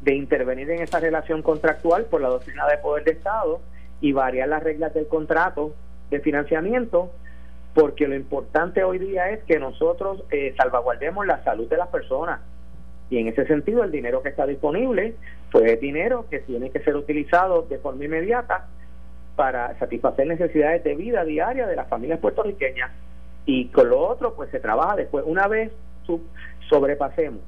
de 0.00 0.14
intervenir 0.14 0.70
en 0.70 0.82
esa 0.82 0.98
relación 0.98 1.42
contractual 1.42 2.06
por 2.06 2.20
la 2.20 2.28
doctrina 2.28 2.66
de 2.66 2.78
poder 2.78 3.04
de 3.04 3.12
Estado 3.12 3.60
y 4.00 4.12
variar 4.12 4.48
las 4.48 4.62
reglas 4.62 4.94
del 4.94 5.06
contrato 5.06 5.74
de 6.10 6.20
financiamiento, 6.20 7.12
porque 7.74 8.08
lo 8.08 8.16
importante 8.16 8.82
hoy 8.84 8.98
día 8.98 9.30
es 9.30 9.44
que 9.44 9.58
nosotros 9.58 10.24
eh, 10.30 10.54
salvaguardemos 10.56 11.26
la 11.26 11.42
salud 11.44 11.68
de 11.68 11.76
las 11.76 11.88
personas. 11.88 12.40
Y 13.10 13.18
en 13.18 13.28
ese 13.28 13.46
sentido, 13.46 13.84
el 13.84 13.90
dinero 13.90 14.22
que 14.22 14.30
está 14.30 14.46
disponible, 14.46 15.14
pues 15.52 15.70
es 15.70 15.80
dinero 15.80 16.26
que 16.30 16.40
tiene 16.40 16.70
que 16.70 16.80
ser 16.80 16.96
utilizado 16.96 17.62
de 17.62 17.78
forma 17.78 18.06
inmediata 18.06 18.68
para 19.36 19.78
satisfacer 19.78 20.26
necesidades 20.26 20.82
de 20.82 20.96
vida 20.96 21.24
diaria 21.24 21.66
de 21.66 21.76
las 21.76 21.88
familias 21.88 22.18
puertorriqueñas. 22.20 22.90
Y 23.44 23.66
con 23.68 23.90
lo 23.90 24.00
otro, 24.00 24.34
pues 24.34 24.50
se 24.50 24.60
trabaja 24.60 24.96
después. 24.96 25.24
Una 25.26 25.46
vez 25.48 25.70
sobrepasemos 26.68 27.40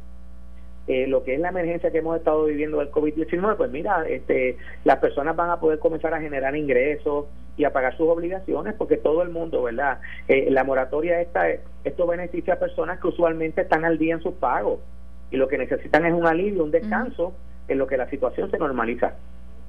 eh, 0.86 1.06
lo 1.06 1.24
que 1.24 1.34
es 1.34 1.40
la 1.40 1.48
emergencia 1.48 1.90
que 1.90 1.98
hemos 1.98 2.18
estado 2.18 2.44
viviendo 2.44 2.78
del 2.78 2.90
COVID-19, 2.90 3.56
pues 3.56 3.70
mira, 3.70 4.04
este, 4.06 4.58
las 4.84 4.98
personas 4.98 5.34
van 5.34 5.48
a 5.48 5.58
poder 5.58 5.78
comenzar 5.78 6.12
a 6.12 6.20
generar 6.20 6.54
ingresos 6.56 7.24
y 7.56 7.64
a 7.64 7.72
pagar 7.72 7.96
sus 7.96 8.08
obligaciones, 8.08 8.74
porque 8.74 8.98
todo 8.98 9.22
el 9.22 9.30
mundo, 9.30 9.62
¿verdad? 9.62 10.00
Eh, 10.28 10.48
la 10.50 10.62
moratoria 10.62 11.22
esta, 11.22 11.48
esto 11.84 12.06
beneficia 12.06 12.54
a 12.54 12.58
personas 12.58 13.00
que 13.00 13.08
usualmente 13.08 13.62
están 13.62 13.86
al 13.86 13.96
día 13.96 14.14
en 14.14 14.22
sus 14.22 14.34
pagos 14.34 14.80
y 15.30 15.36
lo 15.36 15.48
que 15.48 15.56
necesitan 15.56 16.04
es 16.04 16.12
un 16.12 16.26
alivio, 16.26 16.64
un 16.64 16.70
descanso 16.70 17.32
en 17.68 17.78
lo 17.78 17.86
que 17.86 17.96
la 17.96 18.08
situación 18.08 18.50
se 18.50 18.58
normaliza. 18.58 19.14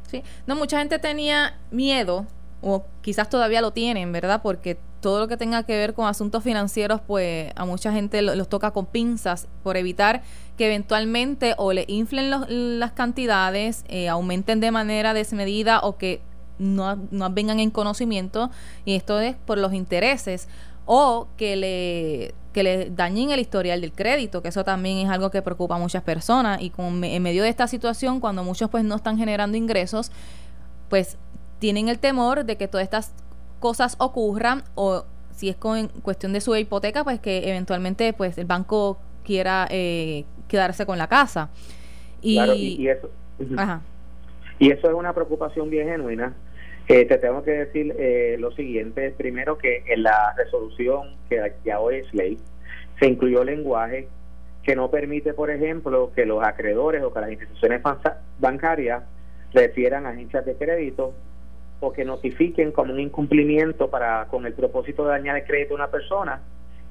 Sí, 0.08 0.24
no, 0.48 0.56
mucha 0.56 0.80
gente 0.80 1.00
tenía 1.00 1.58
miedo 1.72 2.26
o 2.62 2.86
quizás 3.02 3.30
todavía 3.30 3.62
lo 3.62 3.72
tienen, 3.72 4.12
¿verdad? 4.12 4.42
Porque 4.42 4.78
todo 5.02 5.20
lo 5.20 5.28
que 5.28 5.38
tenga 5.38 5.64
que 5.64 5.78
ver 5.78 5.94
con 5.94 6.08
asuntos 6.08 6.44
financieros, 6.44 7.00
pues 7.06 7.52
a 7.56 7.66
mucha 7.66 7.92
gente 7.92 8.24
los 8.24 8.50
toca 8.50 8.72
con 8.72 8.88
pinzas 8.88 9.48
por 9.62 9.78
evitar 9.78 10.24
que 10.58 10.66
eventualmente 10.66 11.54
o 11.58 11.74
le 11.74 11.86
inflen 11.88 12.32
las 12.80 12.92
cantidades, 12.94 13.86
eh, 13.88 14.10
aumenten 14.10 14.62
de 14.62 14.72
manera 14.72 15.14
desmedida 15.14 15.80
o 15.82 15.98
que 15.98 16.22
no, 16.58 16.96
no 17.12 17.30
vengan 17.30 17.60
en 17.60 17.70
conocimiento, 17.70 18.50
y 18.86 18.96
esto 18.96 19.20
es 19.20 19.36
por 19.36 19.58
los 19.58 19.74
intereses, 19.74 20.48
o 20.86 21.28
que 21.38 21.56
le, 21.56 22.34
que 22.56 22.64
le 22.64 22.90
dañen 22.90 23.32
el 23.32 23.42
historial 23.42 23.82
del 23.82 23.92
crédito, 23.92 24.42
que 24.42 24.48
eso 24.48 24.64
también 24.64 25.06
es 25.06 25.10
algo 25.10 25.30
que 25.30 25.42
preocupa 25.42 25.76
a 25.76 25.78
muchas 25.78 26.04
personas, 26.04 26.62
y 26.62 26.70
con, 26.70 27.04
en 27.04 27.22
medio 27.22 27.44
de 27.44 27.50
esta 27.50 27.68
situación, 27.68 28.22
cuando 28.22 28.46
muchos 28.46 28.70
pues 28.70 28.86
no 28.86 28.96
están 28.96 29.18
generando 29.18 29.58
ingresos, 29.58 30.10
pues 30.88 31.18
tienen 31.60 31.90
el 31.90 32.00
temor 32.00 32.46
de 32.46 32.56
que 32.56 32.70
todas 32.70 32.86
estas 32.86 33.14
cosas 33.60 33.98
ocurran 34.00 34.64
o 34.76 35.04
si 35.32 35.50
es 35.50 35.58
con 35.58 35.90
cuestión 36.02 36.32
de 36.32 36.40
su 36.40 36.56
hipoteca, 36.56 37.04
pues 37.04 37.20
que 37.20 37.50
eventualmente 37.50 38.14
pues 38.14 38.38
el 38.38 38.46
banco 38.46 39.00
quiera 39.26 39.68
eh, 39.70 40.24
quedarse 40.48 40.86
con 40.86 40.98
la 40.98 41.08
casa. 41.08 41.50
Y, 42.22 42.40
y, 42.40 42.88
eso, 42.88 43.10
y 44.60 44.72
eso 44.72 44.88
es 44.88 44.94
una 44.94 45.12
preocupación 45.12 45.70
bien 45.70 45.90
genuina. 45.90 46.34
Eh, 46.88 47.06
te 47.06 47.18
tengo 47.18 47.42
que 47.44 47.52
decir 47.52 47.96
eh, 47.98 48.38
lo 48.40 48.52
siguiente, 48.52 49.12
primero 49.18 49.58
que 49.58 49.84
en 49.88 50.04
la 50.04 50.34
resolución 50.38 51.16
que 51.28 51.54
ya 51.64 51.80
hoy 51.80 51.96
es 51.96 52.14
ley, 52.14 52.38
se 53.00 53.08
incluyó 53.08 53.44
lenguaje 53.44 54.08
que 54.62 54.76
no 54.76 54.92
permite, 54.92 55.34
por 55.34 55.50
ejemplo, 55.50 56.12
que 56.16 56.26
los 56.26 56.44
acreedores 56.44 57.04
o 57.04 57.12
que 57.12 57.20
las 57.22 57.32
instituciones 57.32 57.82
bancarias 58.40 59.04
refieran 59.54 60.06
a 60.06 60.10
agencias 60.10 60.46
de 60.46 60.56
crédito 60.56 61.14
o 61.80 61.92
que 61.92 62.06
notifiquen 62.06 62.72
como 62.72 62.94
un 62.94 63.00
incumplimiento 63.00 63.90
para 63.90 64.26
con 64.26 64.46
el 64.46 64.54
propósito 64.54 65.06
de 65.06 65.12
dañar 65.12 65.38
el 65.38 65.46
crédito 65.46 65.74
a 65.74 65.78
una 65.78 65.92
persona 65.92 66.42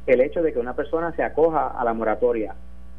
el 0.06 0.20
hecho 0.20 0.42
de 0.42 0.52
que 0.52 0.58
una 0.58 0.74
persona 0.74 1.12
se 1.12 1.22
acoja 1.22 1.68
a 1.68 1.84
la 1.84 1.94
moratoria 1.94 2.54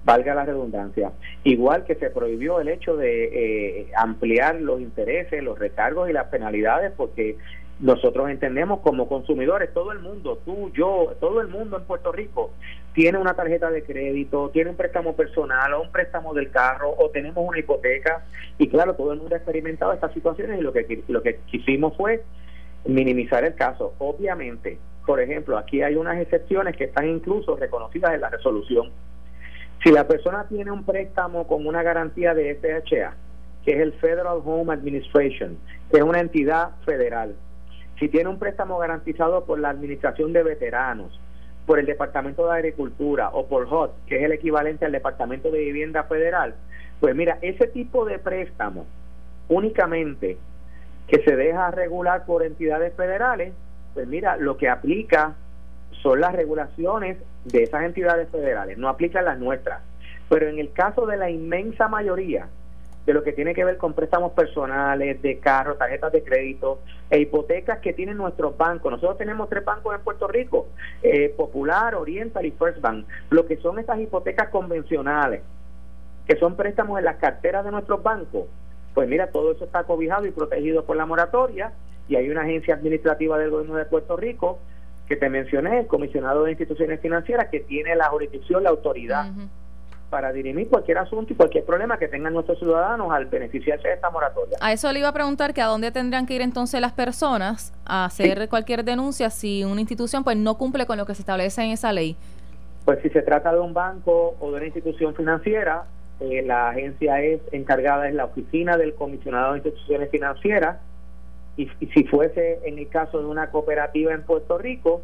valga 0.06 0.34
la 0.36 0.46
redundancia 0.46 1.12
igual 1.44 1.84
que 1.84 1.96
se 1.96 2.10
prohibió 2.10 2.62
el 2.62 2.70
hecho 2.70 2.96
de 2.96 3.82
eh, 3.82 3.88
ampliar 3.98 4.62
los 4.62 4.80
intereses 4.80 5.44
los 5.44 5.60
recargos 5.60 6.10
y 6.10 6.14
las 6.14 6.28
penalidades 6.28 6.94
porque 6.96 7.38
nosotros 7.80 8.30
entendemos 8.30 8.80
como 8.80 9.10
consumidores, 9.10 9.74
todo 9.74 9.92
el 9.92 10.00
mundo, 10.00 10.40
tú, 10.46 10.72
yo, 10.74 11.14
todo 11.20 11.42
el 11.42 11.50
mundo 11.50 11.78
en 11.78 11.84
Puerto 11.84 12.12
Rico 12.12 12.52
tiene 12.94 13.18
una 13.18 13.34
tarjeta 13.34 13.70
de 13.70 13.84
crédito, 13.84 14.50
tiene 14.52 14.70
un 14.70 14.78
préstamo 14.78 15.16
personal 15.16 15.74
o 15.74 15.82
un 15.82 15.92
préstamo 15.92 16.34
del 16.34 16.52
carro 16.52 16.96
o 16.98 17.10
tenemos 17.10 17.46
una 17.46 17.60
hipoteca 17.60 18.24
y 18.58 18.70
claro, 18.70 18.96
todo 18.96 19.12
el 19.12 19.20
mundo 19.20 19.36
ha 19.36 19.40
experimentado 19.40 19.92
estas 19.92 20.14
situaciones 20.14 20.60
y 20.60 20.62
lo 20.62 20.72
que, 20.72 21.04
lo 21.10 21.22
que 21.22 21.40
quisimos 21.48 21.98
fue 21.98 22.24
minimizar 22.86 23.44
el 23.44 23.56
caso. 23.56 23.94
Obviamente, 23.98 24.78
por 25.06 25.20
ejemplo, 25.20 25.58
aquí 25.58 25.82
hay 25.82 25.96
unas 25.96 26.18
excepciones 26.22 26.78
que 26.78 26.86
están 26.86 27.10
incluso 27.10 27.58
reconocidas 27.58 28.14
en 28.14 28.22
la 28.22 28.30
resolución. 28.30 28.90
Si 29.84 29.92
la 29.92 30.08
persona 30.08 30.48
tiene 30.48 30.72
un 30.72 30.84
préstamo 30.84 31.48
con 31.48 31.66
una 31.66 31.84
garantía 31.84 32.34
de 32.34 32.56
FHA, 32.56 33.14
que 33.64 33.74
es 33.74 33.80
el 33.80 33.94
Federal 33.94 34.42
Home 34.44 34.74
Administration, 34.74 35.58
que 35.92 35.98
es 35.98 36.04
una 36.04 36.20
entidad 36.20 36.72
federal, 36.86 37.36
si 38.00 38.10
tiene 38.10 38.30
un 38.30 38.40
préstamo 38.40 38.78
garantizado 38.78 39.46
por 39.46 39.60
la 39.60 39.70
Administración 39.70 40.34
de 40.34 40.44
Veteranos, 40.44 41.20
por 41.66 41.80
el 41.80 41.86
Departamento 41.86 42.46
de 42.46 42.54
Agricultura 42.54 43.30
o 43.30 43.48
por 43.48 43.68
HOT, 43.72 44.06
que 44.06 44.18
es 44.18 44.24
el 44.24 44.34
equivalente 44.34 44.86
al 44.86 44.92
Departamento 44.92 45.50
de 45.50 45.60
Vivienda 45.60 46.04
Federal, 46.04 46.56
pues 47.00 47.16
mira, 47.16 47.40
ese 47.42 47.68
tipo 47.68 48.06
de 48.06 48.20
préstamo 48.20 48.86
únicamente 49.48 50.38
que 51.08 51.24
se 51.24 51.36
deja 51.36 51.72
regular 51.72 52.26
por 52.26 52.44
entidades 52.44 52.94
federales, 52.96 53.54
pues 53.94 54.08
mira, 54.08 54.38
lo 54.38 54.58
que 54.58 54.70
aplica 54.70 55.36
son 56.02 56.22
las 56.22 56.34
regulaciones 56.34 57.18
de 57.46 57.64
esas 57.64 57.84
entidades 57.84 58.30
federales, 58.30 58.78
no 58.78 58.90
aplican 58.90 59.26
las 59.26 59.40
nuestras. 59.40 59.82
Pero 60.30 60.48
en 60.48 60.60
el 60.60 60.74
caso 60.74 61.06
de 61.06 61.18
la 61.18 61.30
inmensa 61.30 61.88
mayoría 61.88 62.48
de 63.06 63.14
lo 63.14 63.24
que 63.24 63.34
tiene 63.34 63.54
que 63.54 63.64
ver 63.64 63.78
con 63.78 63.94
préstamos 63.94 64.32
personales, 64.32 65.22
de 65.22 65.38
carros, 65.40 65.78
tarjetas 65.78 66.12
de 66.12 66.24
crédito 66.24 66.80
e 67.12 67.20
hipotecas 67.20 67.80
que 67.80 67.94
tienen 67.94 68.18
nuestros 68.18 68.58
bancos. 68.58 68.92
Nosotros 68.92 69.20
tenemos 69.20 69.48
tres 69.48 69.64
bancos 69.64 69.94
en 69.94 70.02
Puerto 70.02 70.28
Rico, 70.28 70.68
eh, 71.04 71.30
Popular, 71.38 71.94
Oriental 71.94 72.44
y 72.46 72.52
First 72.52 72.82
Bank. 72.82 73.06
Lo 73.30 73.46
que 73.46 73.58
son 73.58 73.78
estas 73.78 74.00
hipotecas 74.00 74.50
convencionales, 74.50 75.44
que 76.28 76.36
son 76.38 76.56
préstamos 76.56 76.98
en 76.98 77.06
las 77.06 77.18
carteras 77.18 77.64
de 77.64 77.70
nuestros 77.70 78.02
bancos, 78.02 78.46
pues 78.96 79.08
mira, 79.08 79.28
todo 79.28 79.52
eso 79.52 79.66
está 79.66 79.84
cobijado 79.84 80.26
y 80.26 80.32
protegido 80.32 80.84
por 80.86 80.98
la 80.98 81.06
moratoria 81.06 81.74
y 82.08 82.16
hay 82.16 82.30
una 82.30 82.42
agencia 82.42 82.74
administrativa 82.74 83.38
del 83.38 83.52
gobierno 83.52 83.76
de 83.76 83.86
Puerto 83.86 84.18
Rico 84.18 84.60
que 85.08 85.16
te 85.16 85.30
mencioné, 85.30 85.80
el 85.82 85.88
comisionado 85.88 86.44
de 86.44 86.52
instituciones 86.52 87.00
financieras, 87.00 87.50
que 87.50 87.60
tiene 87.60 87.96
la 87.96 88.10
jurisdicción, 88.10 88.64
la 88.64 88.70
autoridad 88.70 89.28
para 90.10 90.32
dirimir 90.32 90.70
cualquier 90.70 91.00
asunto 91.00 91.34
y 91.34 91.36
cualquier 91.36 91.66
problema 91.66 91.98
que 91.98 92.08
tengan 92.08 92.34
nuestros 92.34 92.60
ciudadanos 92.60 93.12
al 93.12 93.26
beneficiarse 93.26 93.88
de 93.88 93.96
esta 93.96 94.10
moratoria. 94.10 94.58
A 94.62 94.72
eso 94.72 94.92
le 94.92 95.00
iba 95.00 95.10
a 95.10 95.14
preguntar 95.14 95.54
que 95.54 95.62
a 95.62 95.66
dónde 95.66 95.92
tendrían 95.92 96.26
que 96.26 96.36
ir 96.36 96.42
entonces 96.42 96.80
las 96.80 96.94
personas 96.94 97.74
a 97.86 98.06
hacer 98.06 98.48
cualquier 98.48 98.84
denuncia 98.86 99.30
si 99.30 99.64
una 99.64 99.82
institución 99.82 100.24
pues 100.24 100.38
no 100.38 100.58
cumple 100.58 100.86
con 100.86 100.98
lo 100.98 101.06
que 101.06 101.16
se 101.16 101.22
establece 101.22 101.64
en 101.64 101.72
esa 101.72 101.92
ley. 101.92 102.16
Pues 102.86 103.00
si 103.02 103.10
se 103.10 103.24
trata 103.24 103.52
de 103.52 103.60
un 103.60 103.74
banco 103.74 104.36
o 104.40 104.52
de 104.52 104.58
una 104.58 104.66
institución 104.66 105.16
financiera, 105.16 105.86
eh, 106.20 106.44
la 106.44 106.70
agencia 106.70 107.20
es 107.22 107.42
encargada, 107.52 108.08
es 108.08 108.16
la 108.16 108.26
oficina 108.26 108.78
del 108.78 108.94
comisionado 108.94 109.54
de 109.54 109.58
instituciones 109.60 110.10
financieras, 110.12 110.78
y, 111.58 111.68
si 111.94 112.04
fuese 112.06 112.60
en 112.66 112.78
el 112.78 112.90
caso 112.90 113.20
de 113.20 113.26
una 113.26 113.50
cooperativa 113.50 114.14
en 114.14 114.24
Puerto 114.24 114.58
Rico, 114.58 115.02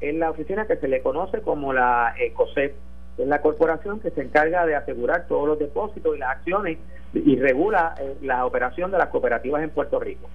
es 0.00 0.14
la 0.14 0.30
oficina 0.30 0.66
que 0.66 0.76
se 0.76 0.88
le 0.88 1.02
conoce 1.02 1.40
como 1.40 1.72
la 1.72 2.14
ECOSEP, 2.18 2.74
es 3.18 3.26
la 3.26 3.40
corporación 3.40 4.00
que 4.00 4.10
se 4.10 4.22
encarga 4.22 4.66
de 4.66 4.74
asegurar 4.74 5.26
todos 5.28 5.46
los 5.46 5.58
depósitos 5.58 6.16
y 6.16 6.18
las 6.18 6.30
acciones 6.30 6.78
y 7.12 7.36
regula 7.36 7.94
eh, 8.00 8.16
la 8.22 8.44
operación 8.44 8.90
de 8.90 8.98
las 8.98 9.08
cooperativas 9.08 9.62
en 9.62 9.70
Puerto 9.70 10.00
Rico. 10.00 10.28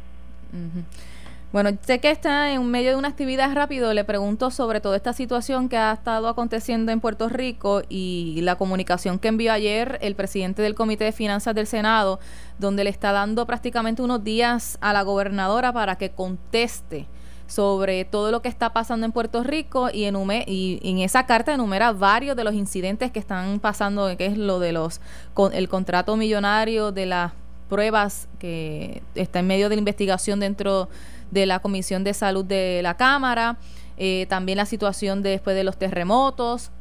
Bueno, 1.52 1.72
sé 1.82 2.00
que 2.00 2.12
está 2.12 2.52
en 2.52 2.64
medio 2.70 2.92
de 2.92 2.96
una 2.96 3.08
actividad 3.08 3.52
rápido. 3.56 3.92
Le 3.96 4.04
pregunto 4.04 4.52
sobre 4.52 4.82
toda 4.82 4.96
esta 4.96 5.14
situación 5.14 5.68
que 5.68 5.78
ha 5.78 5.94
estado 5.94 6.28
aconteciendo 6.28 6.92
en 6.92 7.00
Puerto 7.00 7.28
Rico 7.28 7.82
y 7.90 8.40
la 8.42 8.56
comunicación 8.56 9.18
que 9.18 9.30
envió 9.30 9.52
ayer 9.52 9.98
el 10.02 10.14
presidente 10.14 10.62
del 10.62 10.76
Comité 10.76 11.06
de 11.06 11.12
Finanzas 11.12 11.56
del 11.56 11.66
Senado, 11.66 12.20
donde 12.60 12.84
le 12.84 12.92
está 12.92 13.14
dando 13.14 13.48
prácticamente 13.48 14.04
unos 14.04 14.24
días 14.24 14.78
a 14.80 14.94
la 14.94 15.02
gobernadora 15.02 15.74
para 15.74 15.96
que 15.96 16.12
conteste 16.12 17.08
sobre 17.48 18.06
todo 18.06 18.30
lo 18.30 18.44
que 18.44 18.48
está 18.48 18.72
pasando 18.74 19.08
en 19.08 19.12
Puerto 19.12 19.42
Rico 19.42 19.90
y, 19.92 20.06
y 20.06 20.80
en 20.84 21.00
esa 21.00 21.26
carta 21.26 21.52
enumera 21.52 21.94
varios 21.94 22.36
de 22.36 22.44
los 22.44 22.54
incidentes 22.54 23.10
que 23.10 23.18
están 23.18 23.60
pasando, 23.60 24.16
que 24.18 24.28
es 24.28 24.38
lo 24.38 24.60
de 24.60 24.72
los 24.72 25.02
con, 25.34 25.52
el 25.56 25.68
contrato 25.68 26.16
millonario 26.16 26.92
de 26.92 27.08
las 27.08 27.32
pruebas 27.70 28.28
que 28.40 29.02
está 29.16 29.40
en 29.40 29.48
medio 29.48 29.70
de 29.70 29.78
la 29.78 29.80
investigación 29.80 30.40
dentro 30.40 30.86
de 30.86 30.90
la 31.32 31.60
Comisión 31.60 32.04
de 32.04 32.14
Salud 32.14 32.46
de 32.46 32.82
la 32.84 32.96
Cámara, 32.96 33.58
eh, 33.98 34.26
también 34.30 34.58
la 34.58 34.66
situación 34.66 35.22
después 35.24 35.56
de 35.56 35.64
los 35.64 35.78
terremotos. 35.78 36.72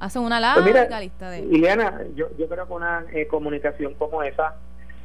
Hacen 0.00 0.22
una 0.22 0.54
pues 0.54 0.74
larga 0.74 1.00
lista 1.00 1.30
de... 1.30 1.40
Ileana, 1.40 2.02
yo, 2.14 2.26
yo 2.36 2.48
creo 2.48 2.66
que 2.66 2.72
una 2.72 3.04
eh, 3.12 3.26
comunicación 3.26 3.94
como 3.94 4.22
esa 4.22 4.56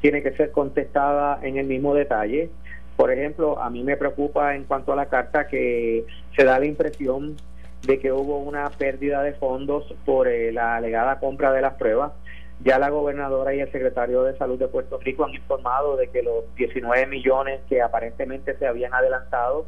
tiene 0.02 0.22
que 0.22 0.32
ser 0.32 0.52
contestada 0.52 1.40
en 1.42 1.58
el 1.58 1.68
mismo 1.68 1.94
detalle. 1.94 2.50
Por 2.96 3.12
ejemplo, 3.12 3.62
a 3.62 3.70
mí 3.70 3.84
me 3.84 3.96
preocupa 3.96 4.56
en 4.56 4.66
cuanto 4.66 4.92
a 4.92 4.96
la 4.96 5.06
carta 5.06 5.48
que 5.48 6.06
se 6.36 6.44
da 6.44 6.60
la 6.60 6.66
impresión 6.66 7.38
de 7.86 8.00
que 8.00 8.12
hubo 8.12 8.40
una 8.40 8.70
pérdida 8.72 9.24
de 9.24 9.34
fondos 9.34 9.94
por 10.06 10.28
eh, 10.28 10.52
la 10.52 10.76
alegada 10.76 11.20
compra 11.20 11.52
de 11.54 11.62
las 11.62 11.76
pruebas. 11.76 12.12
Ya 12.62 12.78
la 12.78 12.90
gobernadora 12.90 13.54
y 13.54 13.62
el 13.62 13.72
secretario 13.72 14.24
de 14.24 14.38
Salud 14.38 14.60
de 14.60 14.68
Puerto 14.68 14.98
Rico 15.00 15.24
han 15.24 15.34
informado 15.34 15.96
de 15.96 16.10
que 16.10 16.22
los 16.22 16.44
19 16.56 17.08
millones 17.08 17.62
que 17.70 17.82
aparentemente 17.82 18.58
se 18.58 18.68
habían 18.68 18.94
adelantado 18.94 19.66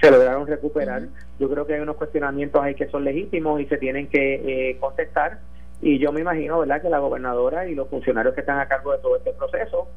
se 0.00 0.10
lograron 0.10 0.46
recuperar. 0.46 1.02
Yo 1.38 1.48
creo 1.48 1.66
que 1.66 1.74
hay 1.74 1.80
unos 1.80 1.96
cuestionamientos 1.96 2.60
ahí 2.60 2.74
que 2.74 2.88
son 2.88 3.04
legítimos 3.04 3.60
y 3.60 3.66
se 3.66 3.78
tienen 3.78 4.08
que 4.08 4.70
eh, 4.70 4.78
contestar. 4.78 5.38
Y 5.80 5.98
yo 5.98 6.12
me 6.12 6.20
imagino, 6.20 6.58
¿verdad?, 6.58 6.82
que 6.82 6.88
la 6.88 6.98
gobernadora 6.98 7.68
y 7.68 7.74
los 7.74 7.88
funcionarios 7.88 8.34
que 8.34 8.40
están 8.40 8.58
a 8.58 8.66
cargo 8.66 8.92
de 8.92 8.98
todo 8.98 9.16
este 9.16 9.32
proceso 9.32 9.88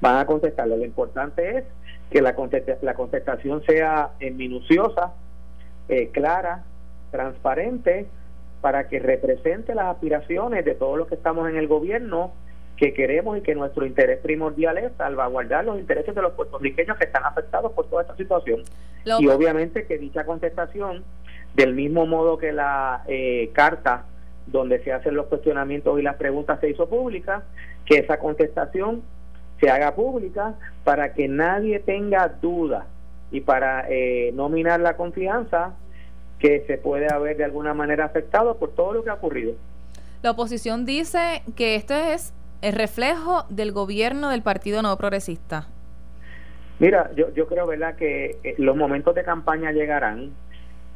van 0.00 0.16
a 0.16 0.26
contestarlo. 0.26 0.76
Lo 0.76 0.84
importante 0.84 1.58
es 1.58 1.64
que 2.10 2.22
la, 2.22 2.34
la 2.82 2.94
contestación 2.94 3.62
sea 3.64 4.10
eh, 4.20 4.30
minuciosa, 4.30 5.12
eh, 5.88 6.08
clara, 6.12 6.64
transparente, 7.10 8.06
para 8.60 8.88
que 8.88 8.98
represente 8.98 9.74
las 9.74 9.86
aspiraciones 9.86 10.64
de 10.64 10.74
todos 10.74 10.98
los 10.98 11.08
que 11.08 11.14
estamos 11.14 11.48
en 11.48 11.56
el 11.56 11.66
gobierno, 11.66 12.32
que 12.76 12.94
queremos 12.94 13.38
y 13.38 13.42
que 13.42 13.54
nuestro 13.54 13.86
interés 13.86 14.20
primordial 14.20 14.78
es 14.78 14.92
salvaguardar 14.96 15.64
los 15.64 15.78
intereses 15.78 16.14
de 16.14 16.22
los 16.22 16.32
puertorriqueños 16.32 16.96
que 16.96 17.04
están 17.04 17.24
afectados 17.24 17.72
por 17.72 17.86
toda 17.88 18.02
esta 18.02 18.16
situación. 18.16 18.62
y 19.18 19.28
obviamente 19.28 19.86
que 19.86 19.98
dicha 19.98 20.24
contestación, 20.24 21.04
del 21.54 21.74
mismo 21.74 22.06
modo 22.06 22.38
que 22.38 22.52
la 22.52 23.02
eh, 23.06 23.50
carta 23.52 24.04
donde 24.46 24.82
se 24.82 24.92
hacen 24.92 25.14
los 25.14 25.26
cuestionamientos 25.26 25.98
y 25.98 26.02
las 26.02 26.16
preguntas 26.16 26.60
se 26.60 26.70
hizo 26.70 26.88
pública, 26.88 27.44
que 27.84 27.98
esa 27.98 28.18
contestación 28.18 29.02
se 29.58 29.70
haga 29.70 29.94
pública 29.94 30.54
para 30.84 31.12
que 31.12 31.28
nadie 31.28 31.80
tenga 31.80 32.28
duda 32.28 32.86
y 33.30 33.40
para 33.40 33.86
eh, 33.88 34.32
no 34.34 34.48
minar 34.48 34.80
la 34.80 34.96
confianza 34.96 35.74
que 36.40 36.64
se 36.66 36.78
puede 36.78 37.06
haber 37.12 37.36
de 37.36 37.44
alguna 37.44 37.74
manera 37.74 38.06
afectado 38.06 38.56
por 38.56 38.74
todo 38.74 38.94
lo 38.94 39.04
que 39.04 39.10
ha 39.10 39.14
ocurrido. 39.14 39.52
La 40.22 40.32
oposición 40.32 40.84
dice 40.84 41.42
que 41.54 41.76
esto 41.76 41.94
es 41.94 42.34
el 42.62 42.72
reflejo 42.72 43.44
del 43.48 43.72
gobierno 43.72 44.30
del 44.30 44.42
Partido 44.42 44.82
Nuevo 44.82 44.96
Progresista. 44.96 45.68
Mira, 46.78 47.10
yo, 47.14 47.32
yo 47.34 47.46
creo, 47.46 47.66
¿verdad?, 47.66 47.94
que 47.96 48.38
eh, 48.42 48.54
los 48.58 48.76
momentos 48.76 49.14
de 49.14 49.22
campaña 49.22 49.70
llegarán. 49.70 50.30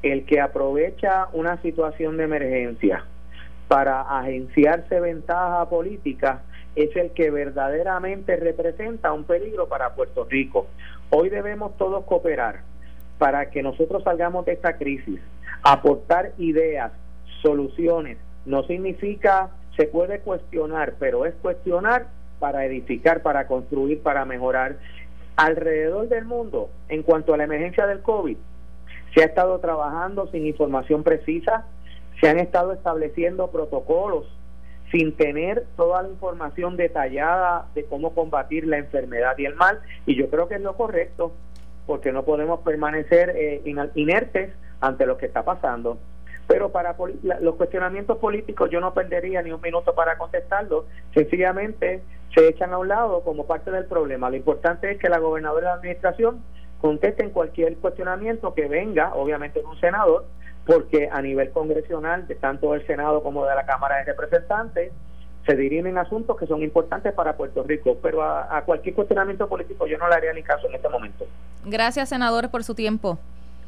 El 0.03 0.27
que 0.27 0.39
aprovecha 0.41 1.29
una 1.33 1.61
situación 1.63 2.19
de 2.19 2.25
emergencia 2.25 3.07
para 3.69 4.03
agenciarse 4.03 5.01
ventaja 5.01 5.67
política 5.71 6.43
es 6.77 6.95
el 6.97 7.13
que 7.13 7.31
verdaderamente 7.31 8.37
representa 8.37 9.13
un 9.13 9.25
peligro 9.25 9.67
para 9.67 9.95
Puerto 9.95 10.25
Rico. 10.25 10.67
Hoy 11.09 11.31
debemos 11.31 11.77
todos 11.79 12.05
cooperar 12.05 12.61
para 13.19 13.51
que 13.51 13.63
nosotros 13.63 14.03
salgamos 14.03 14.45
de 14.45 14.53
esta 14.53 14.77
crisis, 14.77 15.21
aportar 15.63 16.33
ideas, 16.39 16.93
soluciones. 17.43 18.19
No 18.45 18.65
significa, 18.65 19.51
se 19.77 19.87
puede 19.87 20.21
cuestionar, 20.21 20.95
pero 20.99 21.27
es 21.27 21.35
cuestionar 21.37 22.07
para 22.39 22.65
edificar, 22.65 23.23
para 23.23 23.47
construir, 23.47 24.03
para 24.03 24.25
mejorar. 24.25 24.77
Alrededor 25.37 26.09
del 26.09 26.25
mundo, 26.25 26.71
en 26.89 27.03
cuanto 27.03 27.35
a 27.35 27.37
la 27.37 27.45
emergencia 27.45 27.87
del 27.87 28.03
COVID, 28.03 28.37
se 29.15 29.23
ha 29.23 29.27
estado 29.27 29.59
trabajando 29.61 30.27
sin 30.29 30.47
información 30.47 31.03
precisa, 31.03 31.67
se 32.21 32.29
han 32.29 32.39
estado 32.39 32.73
estableciendo 32.73 33.51
protocolos 33.51 34.27
sin 34.91 35.17
tener 35.17 35.67
toda 35.77 36.03
la 36.03 36.09
información 36.09 36.77
detallada 36.77 37.67
de 37.75 37.85
cómo 37.85 38.15
combatir 38.15 38.67
la 38.67 38.79
enfermedad 38.79 39.37
y 39.39 39.47
el 39.47 39.55
mal, 39.55 39.81
y 40.07 40.15
yo 40.15 40.31
creo 40.31 40.47
que 40.47 40.55
es 40.57 40.61
lo 40.61 40.77
correcto, 40.77 41.33
porque 41.87 42.13
no 42.13 42.25
podemos 42.25 42.61
permanecer 42.61 43.31
eh, 43.37 43.63
inertes 43.95 44.53
ante 44.81 45.07
lo 45.07 45.17
que 45.17 45.27
está 45.27 45.45
pasando. 45.45 45.99
Pero 46.47 46.71
para 46.71 46.95
los 47.41 47.55
cuestionamientos 47.57 48.19
políticos 48.19 48.69
yo 48.71 48.81
no 48.81 48.93
perdería 48.93 49.43
ni 49.43 49.51
un 49.51 49.61
minuto 49.61 49.95
para 49.95 50.19
contestarlos, 50.19 50.85
sencillamente 51.15 52.03
se 52.35 52.49
echan 52.49 52.73
a 52.73 52.79
un 52.79 52.89
lado 52.89 53.23
como 53.23 53.47
parte 53.47 53.71
del 53.71 53.87
problema. 53.87 54.29
Lo 54.29 54.37
importante 54.37 54.91
es 54.91 54.99
que 54.99 55.09
la 55.09 55.19
gobernadora 55.19 55.69
de 55.69 55.73
la 55.73 55.75
administración 55.77 56.43
conteste 56.81 57.25
en 57.25 57.31
cualquier 57.31 57.77
cuestionamiento 57.77 58.53
que 58.53 58.69
venga, 58.69 59.15
obviamente 59.15 59.61
de 59.61 59.67
un 59.67 59.81
senador, 59.81 60.27
porque 60.67 61.09
a 61.11 61.23
nivel 61.23 61.51
congresional, 61.51 62.27
de 62.27 62.35
tanto 62.35 62.73
del 62.73 62.87
Senado 62.87 63.23
como 63.23 63.47
de 63.47 63.55
la 63.55 63.65
Cámara 63.65 63.97
de 63.97 64.05
Representantes, 64.05 64.93
se 65.47 65.57
dirimen 65.57 65.99
asuntos 65.99 66.39
que 66.39 66.47
son 66.47 66.63
importantes 66.63 67.13
para 67.13 67.37
Puerto 67.37 67.63
Rico, 67.63 67.99
pero 68.03 68.23
a, 68.23 68.63
cualquier 68.65 68.95
cuestionamiento 68.95 69.47
político 69.47 69.87
yo 69.87 69.99
no 69.99 70.09
le 70.09 70.15
haría 70.15 70.33
ni 70.33 70.43
caso 70.43 70.67
en 70.69 70.75
este 70.75 70.89
momento. 70.89 71.27
Gracias, 71.65 72.09
senador, 72.09 72.51
por 72.51 72.65
su 72.65 72.75
tiempo. 72.75 73.19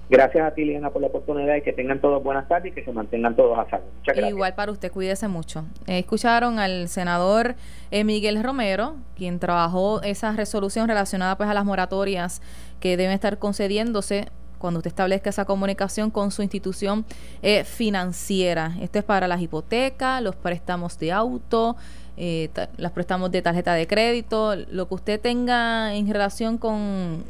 Gracias 0.09 0.47
a 0.47 0.55
ti, 0.55 0.65
Liana, 0.65 0.91
por 0.91 1.03
la 1.03 1.09
oportunidad 1.09 1.57
y 1.57 1.63
que 1.63 1.73
tengan 1.73 2.01
todos 2.01 2.23
buenas 2.23 2.47
tardes 2.47 2.71
y 2.71 2.75
que 2.75 2.85
se 2.85 2.93
mantengan 2.93 3.35
todos 3.35 3.59
a 3.59 3.69
salvo. 3.69 3.87
Muchas 3.99 4.15
gracias. 4.15 4.31
Igual 4.31 4.55
para 4.55 4.71
usted, 4.71 4.93
cuídese 4.93 5.27
mucho. 5.27 5.65
Eh, 5.89 5.99
escucharon 5.99 6.61
al 6.61 6.89
senador 6.89 7.57
eh, 7.91 8.05
Miguel 8.05 8.43
Romero, 8.43 8.95
quien 9.17 9.41
trabajó 9.41 10.01
esa 10.03 10.31
resolución 10.33 10.87
relacionada 10.87 11.37
pues 11.37 11.49
a 11.49 11.55
las 11.55 11.65
moratorias 11.65 12.41
que 12.79 12.97
deben 12.97 13.15
estar 13.15 13.39
concediéndose 13.39 14.29
cuando 14.59 14.79
usted 14.79 14.89
establezca 14.89 15.31
esa 15.31 15.45
comunicación 15.45 16.11
con 16.11 16.31
su 16.31 16.43
institución 16.43 17.05
eh, 17.43 17.65
financiera. 17.65 18.73
Esto 18.81 19.01
es 19.01 19.05
para 19.05 19.29
las 19.29 19.41
hipotecas, 19.41 20.23
los 20.23 20.37
préstamos 20.37 20.99
de 20.99 21.13
auto, 21.13 21.77
eh, 22.17 22.49
los 22.79 22.93
préstamos 22.93 23.31
de 23.31 23.43
tarjeta 23.43 23.75
de 23.75 23.87
crédito, 23.87 24.55
lo 24.57 24.89
que 24.89 24.95
usted 24.95 25.21
tenga 25.21 25.95
en 25.95 26.11
relación 26.11 26.59
con, 26.59 27.25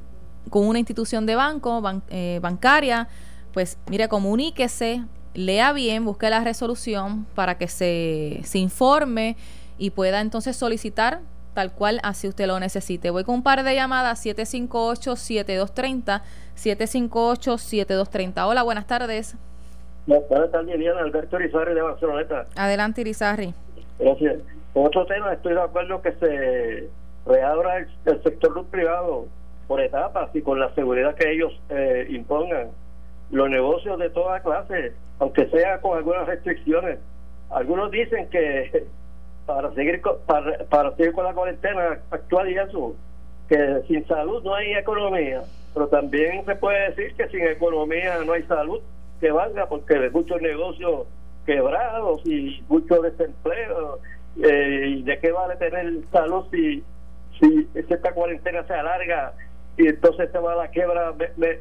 con 0.50 0.66
una 0.66 0.78
institución 0.78 1.26
de 1.26 1.36
banco, 1.36 1.82
eh, 2.08 2.38
bancaria, 2.42 3.08
pues 3.52 3.78
mire, 3.88 4.08
comuníquese, 4.08 5.04
lea 5.34 5.72
bien, 5.72 6.04
busque 6.04 6.28
la 6.30 6.44
resolución 6.44 7.26
para 7.34 7.58
que 7.58 7.68
se, 7.68 8.40
se 8.44 8.58
informe 8.58 9.36
y 9.78 9.90
pueda 9.90 10.20
entonces 10.20 10.56
solicitar 10.56 11.20
tal 11.56 11.72
cual 11.72 12.00
así 12.02 12.28
usted 12.28 12.46
lo 12.46 12.60
necesite. 12.60 13.10
Voy 13.10 13.24
con 13.24 13.36
un 13.36 13.42
par 13.42 13.64
de 13.64 13.74
llamadas, 13.74 14.24
758-7230, 14.26 16.20
758-7230. 16.54 18.46
Hola, 18.46 18.62
buenas 18.62 18.86
tardes. 18.86 19.36
Buenas 20.06 20.50
tardes, 20.50 20.78
Diana. 20.78 21.00
Alberto 21.00 21.40
Irizarri 21.40 21.74
de 21.74 21.80
Barceloneta. 21.80 22.44
Adelante, 22.56 23.00
Irizarri. 23.00 23.54
Gracias. 23.98 24.36
Con 24.74 24.86
otro 24.86 25.06
tema, 25.06 25.32
estoy 25.32 25.54
de 25.54 25.62
acuerdo 25.62 26.02
que 26.02 26.12
se 26.12 26.90
reabra 27.26 27.78
el, 27.78 28.22
sector 28.22 28.66
privado 28.66 29.26
por 29.66 29.80
etapas 29.80 30.30
y 30.34 30.42
con 30.42 30.60
la 30.60 30.74
seguridad 30.74 31.14
que 31.14 31.32
ellos 31.32 31.52
eh, 31.70 32.06
impongan. 32.10 32.68
Los 33.30 33.50
negocios 33.50 33.98
de 33.98 34.10
toda 34.10 34.40
clase, 34.40 34.92
aunque 35.18 35.48
sea 35.48 35.80
con 35.80 35.98
algunas 35.98 36.26
restricciones. 36.26 36.98
Algunos 37.50 37.90
dicen 37.90 38.28
que 38.30 38.86
para 39.46 39.72
seguir 39.74 40.00
con, 40.00 40.16
para, 40.26 40.64
para 40.64 40.94
seguir 40.96 41.12
con 41.12 41.24
la 41.24 41.32
cuarentena 41.32 41.98
actual 42.10 42.50
y 42.50 42.58
eso 42.58 42.94
que 43.48 43.82
sin 43.86 44.04
salud 44.08 44.42
no 44.42 44.54
hay 44.56 44.72
economía 44.74 45.42
pero 45.76 45.88
también 45.88 46.42
se 46.46 46.56
puede 46.56 46.88
decir 46.88 47.14
que 47.16 47.28
sin 47.28 47.46
economía 47.46 48.18
no 48.24 48.32
hay 48.32 48.42
salud 48.44 48.80
que 49.20 49.30
valga 49.30 49.68
porque 49.68 50.08
muchos 50.08 50.40
negocios 50.40 51.06
quebrados 51.44 52.22
y 52.24 52.64
mucho 52.66 53.02
desempleo 53.02 53.98
eh, 54.42 54.84
y 54.86 55.02
de 55.02 55.18
qué 55.18 55.32
vale 55.32 55.54
tener 55.56 55.92
salud 56.10 56.46
si 56.50 56.82
si 57.38 57.68
esta 57.74 58.12
cuarentena 58.12 58.66
se 58.66 58.72
alarga 58.72 59.34
y 59.78 59.88
entonces 59.88 60.30
se 60.32 60.38
va 60.38 60.54
a 60.54 60.56
la 60.56 60.68
quiebra 60.68 61.12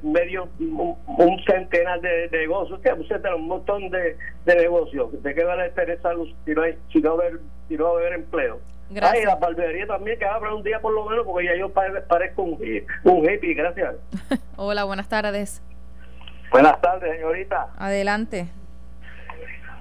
medio 0.02 0.48
un, 0.60 1.44
centenar 1.46 2.00
de, 2.00 2.30
negocios 2.32 2.80
que 2.80 2.94
un 2.94 3.48
montón 3.48 3.90
de, 3.90 4.18
de 4.46 4.56
negocios 4.56 5.22
de 5.22 5.36
qué 5.36 5.44
vale 5.44 5.70
tener 5.72 6.02
salud 6.02 6.28
si 6.46 6.52
no 6.52 6.62
hay 6.62 6.78
si 6.92 7.00
no 7.00 7.14
haber 7.14 7.40
si 7.68 7.76
no 7.76 7.88
haber 7.88 8.14
empleo. 8.14 8.60
Gracias. 8.90 9.20
Ay, 9.20 9.26
la 9.26 9.36
barbería 9.36 9.88
también 9.88 10.18
que 10.18 10.26
abra 10.26 10.54
un 10.54 10.64
día 10.64 10.80
por 10.80 10.94
lo 10.94 11.06
menos 11.06 11.26
porque 11.26 11.48
ya 11.48 11.56
yo 11.56 11.70
parezco 11.70 12.44
un, 12.44 12.60
un 13.04 13.30
hippie 13.30 13.54
gracias. 13.54 13.96
Hola 14.56 14.86
buenas 14.86 15.10
tardes. 15.10 15.62
Buenas 16.52 16.80
tardes 16.80 17.18
señorita. 17.18 17.68
Adelante. 17.78 18.48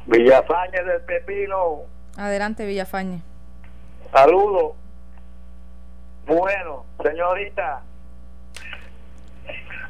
Villafañe 0.06 0.82
del 0.82 1.00
Pepino. 1.02 1.82
Adelante 2.16 2.66
Villafañe. 2.66 3.22
Saludos. 4.12 4.72
Bueno 6.26 6.84
señorita 7.00 7.82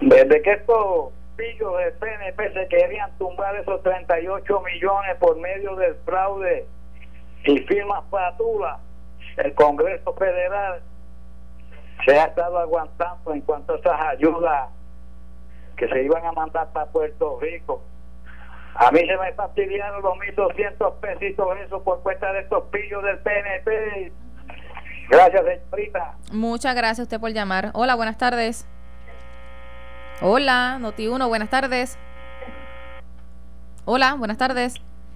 desde 0.01 0.43
que 0.43 0.53
estos 0.53 1.13
pillos 1.37 1.77
del 1.79 1.93
PNP 1.95 2.53
se 2.53 2.69
querían 2.69 3.11
tumbar 3.19 3.57
esos 3.57 3.83
38 3.83 4.61
millones 4.61 5.17
por 5.19 5.37
medio 5.37 5.77
del 5.77 5.95
fraude 6.05 6.67
y 7.45 7.59
firmas 7.61 8.05
patula, 8.11 8.79
el 9.37 9.55
Congreso 9.55 10.15
Federal 10.15 10.81
se 12.05 12.19
ha 12.19 12.27
estado 12.27 12.59
aguantando 12.59 13.33
en 13.33 13.41
cuanto 13.41 13.75
a 13.75 13.77
esas 13.77 14.01
ayudas 14.01 14.71
que 15.77 15.89
se 15.89 16.03
iban 16.03 16.25
a 16.25 16.33
mandar 16.33 16.73
para 16.73 16.87
Puerto 16.87 17.39
Rico. 17.41 17.83
A 18.77 18.91
mí 18.91 19.01
se 19.01 19.17
me 19.17 19.33
fastidiaron 19.35 20.03
los 20.03 20.15
1.200 20.15 20.95
pesitos 21.01 21.57
eso 21.65 21.83
por 21.83 22.03
cuenta 22.03 22.33
de 22.33 22.41
estos 22.41 22.65
pillos 22.65 23.03
del 23.05 23.19
PNP. 23.19 24.13
Gracias, 25.09 25.45
señorita. 25.45 26.15
Muchas 26.33 26.75
gracias 26.75 27.01
a 27.01 27.03
usted 27.03 27.21
por 27.21 27.31
llamar. 27.31 27.71
Hola, 27.75 27.95
buenas 27.95 28.19
tardes. 28.19 28.67
Hola, 30.21 30.79
Noti1, 30.81 31.29
buenas 31.29 31.51
tardes. 31.51 31.99
Hola, 33.85 34.15
buenas 34.15 34.39
tardes. 34.39 34.75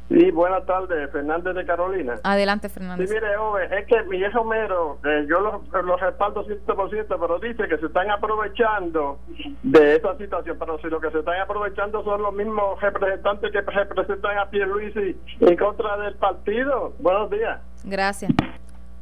Sí, 0.08 0.30
buenas 0.30 0.64
tardes, 0.64 1.10
Fernández 1.12 1.54
de 1.54 1.66
Carolina. 1.66 2.14
Adelante, 2.24 2.70
Fernández. 2.70 3.10
Sí, 3.10 3.14
mire, 3.14 3.36
joven, 3.36 3.70
es 3.74 3.86
que 3.86 4.02
Miguel 4.04 4.32
Romero, 4.32 4.98
eh, 5.04 5.26
yo 5.28 5.40
lo, 5.40 5.62
lo 5.82 5.96
respaldo 5.98 6.46
100%, 6.46 7.06
pero 7.20 7.38
dice 7.38 7.68
que 7.68 7.76
se 7.76 7.86
están 7.86 8.10
aprovechando 8.10 9.18
de 9.62 9.96
esta 9.96 10.16
situación. 10.16 10.56
Pero 10.58 10.78
si 10.78 10.88
lo 10.88 10.98
que 10.98 11.10
se 11.10 11.18
están 11.18 11.38
aprovechando 11.40 12.02
son 12.04 12.22
los 12.22 12.32
mismos 12.32 12.80
representantes 12.80 13.52
que 13.52 13.60
representan 13.60 14.38
a 14.38 14.48
Pierluisi 14.48 15.16
en 15.40 15.56
contra 15.56 15.98
del 15.98 16.14
partido. 16.14 16.94
Buenos 16.98 17.30
días. 17.30 17.60
Gracias. 17.84 18.32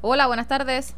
Hola, 0.00 0.26
buenas 0.26 0.48
tardes. 0.48 0.96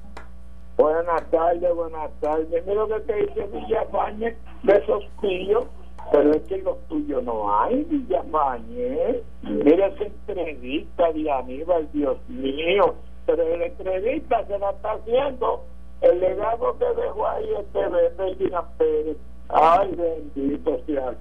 Buenas 0.79 1.31
tardes, 1.31 1.75
buenas 1.75 2.11
tardes. 2.21 2.67
Mira 2.67 2.87
lo 2.87 2.89
que 2.89 3.01
te 3.01 3.15
dice 3.15 3.47
Villafañez 3.53 4.37
de 4.63 4.77
esos 4.77 5.05
pillos, 5.21 5.65
pero 6.11 6.33
es 6.33 6.43
que 6.43 6.59
los 6.59 6.79
tuyos 6.89 7.23
no 7.23 7.61
hay, 7.61 7.85
Villafañez. 7.85 9.23
Mira 9.43 9.87
esa 9.89 10.05
entrevista 10.05 11.13
de 11.13 11.31
Aníbal, 11.31 11.89
Dios 11.93 12.17
mío. 12.29 12.95
Pero 13.27 13.57
la 13.57 13.67
entrevista 13.67 14.47
se 14.47 14.59
la 14.59 14.71
está 14.71 14.93
haciendo 14.93 15.65
el 16.01 16.21
legado 16.21 16.79
que 16.79 16.87
dejó 17.01 17.29
ahí 17.29 17.49
este 17.59 17.89
Medina 18.17 18.63
Pérez. 18.79 19.17
Ay, 19.49 19.95
bendito 19.95 20.81
sea. 20.87 21.15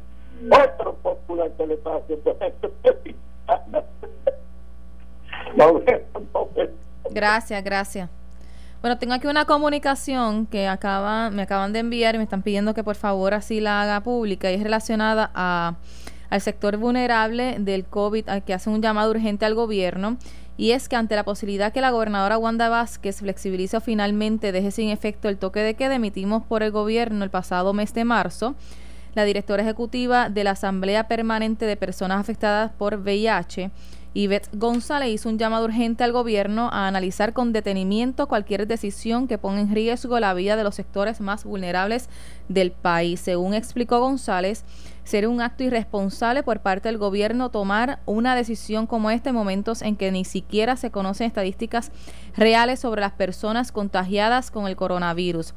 Otro 0.52 0.94
popular 0.96 1.52
que 1.58 1.68
le 1.68 1.74
está 1.74 1.96
haciendo 1.96 2.38
Gracias, 7.12 7.64
gracias. 7.64 8.10
Bueno, 8.82 9.00
tengo 9.00 9.16
aquí 9.16 9.26
una 9.26 9.46
comunicación 9.46 10.46
que 10.46 10.68
acaba, 10.68 11.32
me 11.32 11.42
acaban 11.42 11.74
de 11.74 11.80
enviar 11.80 12.14
y 12.14 12.20
me 12.20 12.24
están 12.24 12.44
pidiendo 12.44 12.76
que 12.76 12.84
por 12.84 12.96
favor 12.96 13.34
así 13.34 13.60
la 13.60 13.82
haga 13.82 14.02
pública 14.02 14.52
y 14.52 14.54
es 14.54 14.62
relacionada 14.62 15.32
al 16.30 16.42
sector 16.42 16.78
vulnerable 16.78 17.58
del 17.60 17.86
COVID, 17.86 18.30
al 18.30 18.44
que 18.44 18.54
hace 18.54 18.70
un 18.70 18.82
llamado 18.82 19.10
urgente 19.10 19.46
al 19.46 19.56
gobierno. 19.56 20.18
Y 20.58 20.72
es 20.72 20.90
que 20.90 20.96
ante 20.96 21.16
la 21.16 21.24
posibilidad 21.24 21.74
que 21.74 21.82
la 21.82 21.90
gobernadora 21.90 22.38
Wanda 22.38 22.70
Vázquez 22.70 23.18
flexibilice 23.18 23.78
o 23.78 23.82
finalmente 23.82 24.52
deje 24.52 24.70
sin 24.70 24.90
efecto 24.90 25.28
el 25.28 25.38
toque 25.38 25.62
de 25.62 25.74
queda 25.74 25.96
emitimos 25.96 26.44
por 26.44 26.62
el 26.62 26.72
gobierno 26.72 27.24
el 27.24 27.32
pasado 27.32 27.74
mes 27.74 27.94
de 27.96 28.06
marzo, 28.06 28.56
la 29.16 29.24
directora 29.24 29.64
ejecutiva 29.64 30.30
de 30.30 30.44
la 30.44 30.52
Asamblea 30.52 31.08
Permanente 31.08 31.66
de 31.66 31.78
Personas 31.78 32.20
Afectadas 32.20 32.72
por 32.72 32.98
VIH, 32.98 33.72
Ivette 34.18 34.50
González 34.54 35.10
hizo 35.10 35.30
un 35.30 35.38
llamado 35.38 35.66
urgente 35.66 36.04
al 36.04 36.12
gobierno 36.12 36.72
a 36.74 36.88
analizar 36.88 37.34
con 37.34 37.54
detenimiento 37.54 38.28
cualquier 38.28 38.66
decisión 38.66 39.28
que 39.28 39.38
ponga 39.38 39.62
en 39.62 39.76
riesgo 39.76 40.20
la 40.20 40.34
vida 40.34 40.56
de 40.56 40.64
los 40.64 40.74
sectores 40.74 41.22
más 41.22 41.44
vulnerables 41.44 42.10
del 42.50 42.72
país. 42.72 43.20
Según 43.20 43.54
explicó 43.54 44.00
González, 44.00 44.66
sería 45.04 45.30
un 45.30 45.40
acto 45.40 45.66
irresponsable 45.66 46.42
por 46.42 46.62
parte 46.62 46.90
del 46.90 46.98
gobierno 46.98 47.52
tomar 47.52 48.00
una 48.08 48.36
decisión 48.36 48.88
como 48.88 49.12
esta 49.12 49.30
en 49.30 49.36
momentos 49.36 49.84
en 49.84 49.96
que 49.96 50.12
ni 50.12 50.26
siquiera 50.26 50.78
se 50.78 50.90
conocen 50.90 51.28
estadísticas 51.28 51.92
reales 52.36 52.80
sobre 52.80 53.02
las 53.02 53.12
personas 53.12 53.72
contagiadas 53.72 54.50
con 54.50 54.66
el 54.66 54.76
coronavirus. 54.76 55.54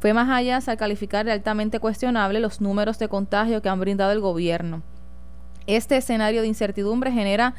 Fue 0.00 0.12
más 0.12 0.28
allá 0.28 0.58
al 0.66 0.76
calificar 0.76 1.24
de 1.24 1.32
altamente 1.32 1.80
cuestionable 1.80 2.40
los 2.40 2.60
números 2.60 2.98
de 2.98 3.08
contagio 3.08 3.62
que 3.62 3.70
han 3.70 3.80
brindado 3.80 4.12
el 4.12 4.20
gobierno. 4.20 4.82
Este 5.66 5.96
escenario 5.96 6.42
de 6.42 6.48
incertidumbre 6.48 7.10
genera 7.12 7.54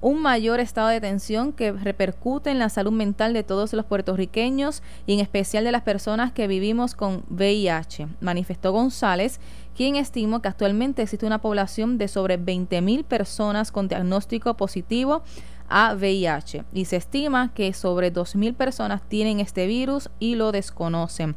un 0.00 0.22
mayor 0.22 0.60
estado 0.60 0.88
de 0.88 1.00
tensión 1.00 1.52
que 1.52 1.72
repercute 1.72 2.50
en 2.50 2.58
la 2.58 2.68
salud 2.68 2.92
mental 2.92 3.32
de 3.32 3.42
todos 3.42 3.72
los 3.72 3.84
puertorriqueños 3.84 4.82
y 5.06 5.14
en 5.14 5.20
especial 5.20 5.64
de 5.64 5.72
las 5.72 5.82
personas 5.82 6.32
que 6.32 6.46
vivimos 6.46 6.94
con 6.94 7.24
VIH, 7.30 8.08
manifestó 8.20 8.72
González, 8.72 9.40
quien 9.74 9.96
estimó 9.96 10.42
que 10.42 10.48
actualmente 10.48 11.02
existe 11.02 11.26
una 11.26 11.40
población 11.40 11.98
de 11.98 12.08
sobre 12.08 12.38
20.000 12.38 13.04
personas 13.04 13.70
con 13.70 13.88
diagnóstico 13.88 14.54
positivo 14.54 15.22
a 15.68 15.94
VIH 15.94 16.64
y 16.72 16.86
se 16.86 16.96
estima 16.96 17.52
que 17.54 17.72
sobre 17.72 18.12
2.000 18.12 18.54
personas 18.54 19.02
tienen 19.08 19.40
este 19.40 19.66
virus 19.66 20.10
y 20.18 20.34
lo 20.34 20.50
desconocen. 20.52 21.36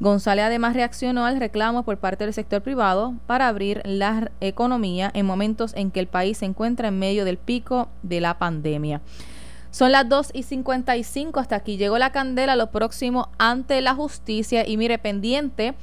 González 0.00 0.44
además 0.44 0.74
reaccionó 0.74 1.24
al 1.24 1.38
reclamo 1.38 1.84
por 1.84 1.98
parte 1.98 2.24
del 2.24 2.34
sector 2.34 2.62
privado 2.62 3.14
para 3.26 3.48
abrir 3.48 3.80
la 3.84 4.30
economía 4.40 5.10
en 5.14 5.26
momentos 5.26 5.72
en 5.74 5.90
que 5.90 6.00
el 6.00 6.06
país 6.06 6.38
se 6.38 6.46
encuentra 6.46 6.88
en 6.88 6.98
medio 6.98 7.24
del 7.24 7.38
pico 7.38 7.88
de 8.02 8.20
la 8.20 8.38
pandemia. 8.38 9.00
Son 9.70 9.90
las 9.90 10.08
2 10.08 10.30
y 10.34 10.44
55, 10.44 11.40
hasta 11.40 11.56
aquí 11.56 11.76
llegó 11.76 11.98
la 11.98 12.12
candela, 12.12 12.54
lo 12.54 12.70
próximo 12.70 13.28
ante 13.38 13.80
la 13.80 13.94
justicia 13.94 14.66
y 14.68 14.76
mire 14.76 14.98
pendiente 14.98 15.74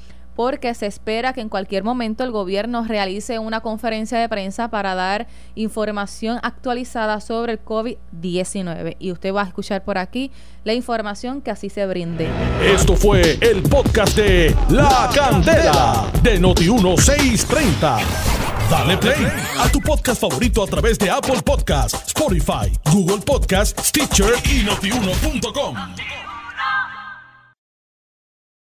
porque 0.42 0.74
se 0.74 0.88
espera 0.88 1.34
que 1.34 1.42
en 1.42 1.50
cualquier 1.50 1.84
momento 1.84 2.24
el 2.24 2.32
gobierno 2.32 2.84
realice 2.84 3.38
una 3.38 3.62
conferencia 3.62 4.18
de 4.18 4.28
prensa 4.28 4.72
para 4.72 4.96
dar 4.96 5.28
información 5.54 6.40
actualizada 6.42 7.22
sobre 7.22 7.52
el 7.52 7.64
COVID-19. 7.64 8.96
Y 8.98 9.12
usted 9.12 9.36
va 9.36 9.44
a 9.44 9.46
escuchar 9.46 9.84
por 9.84 10.00
aquí 10.00 10.32
la 10.64 10.74
información 10.74 11.44
que 11.44 11.52
así 11.52 11.70
se 11.70 11.86
brinde. 11.86 12.28
Esto 12.66 12.96
fue 12.96 13.38
el 13.40 13.62
podcast 13.62 14.18
de 14.18 14.56
La 14.70 15.12
Candela 15.14 16.08
de 16.24 16.42
Noti1630. 16.42 18.00
Dale 18.72 18.98
play 18.98 19.28
a 19.60 19.70
tu 19.70 19.80
podcast 19.80 20.22
favorito 20.22 20.64
a 20.64 20.66
través 20.66 20.98
de 20.98 21.12
Apple 21.12 21.40
Podcasts, 21.46 22.08
Spotify, 22.08 22.76
Google 22.92 23.20
Podcasts, 23.20 23.90
Stitcher 23.90 24.34
y 24.46 24.64
notiuno.com. 24.64 25.76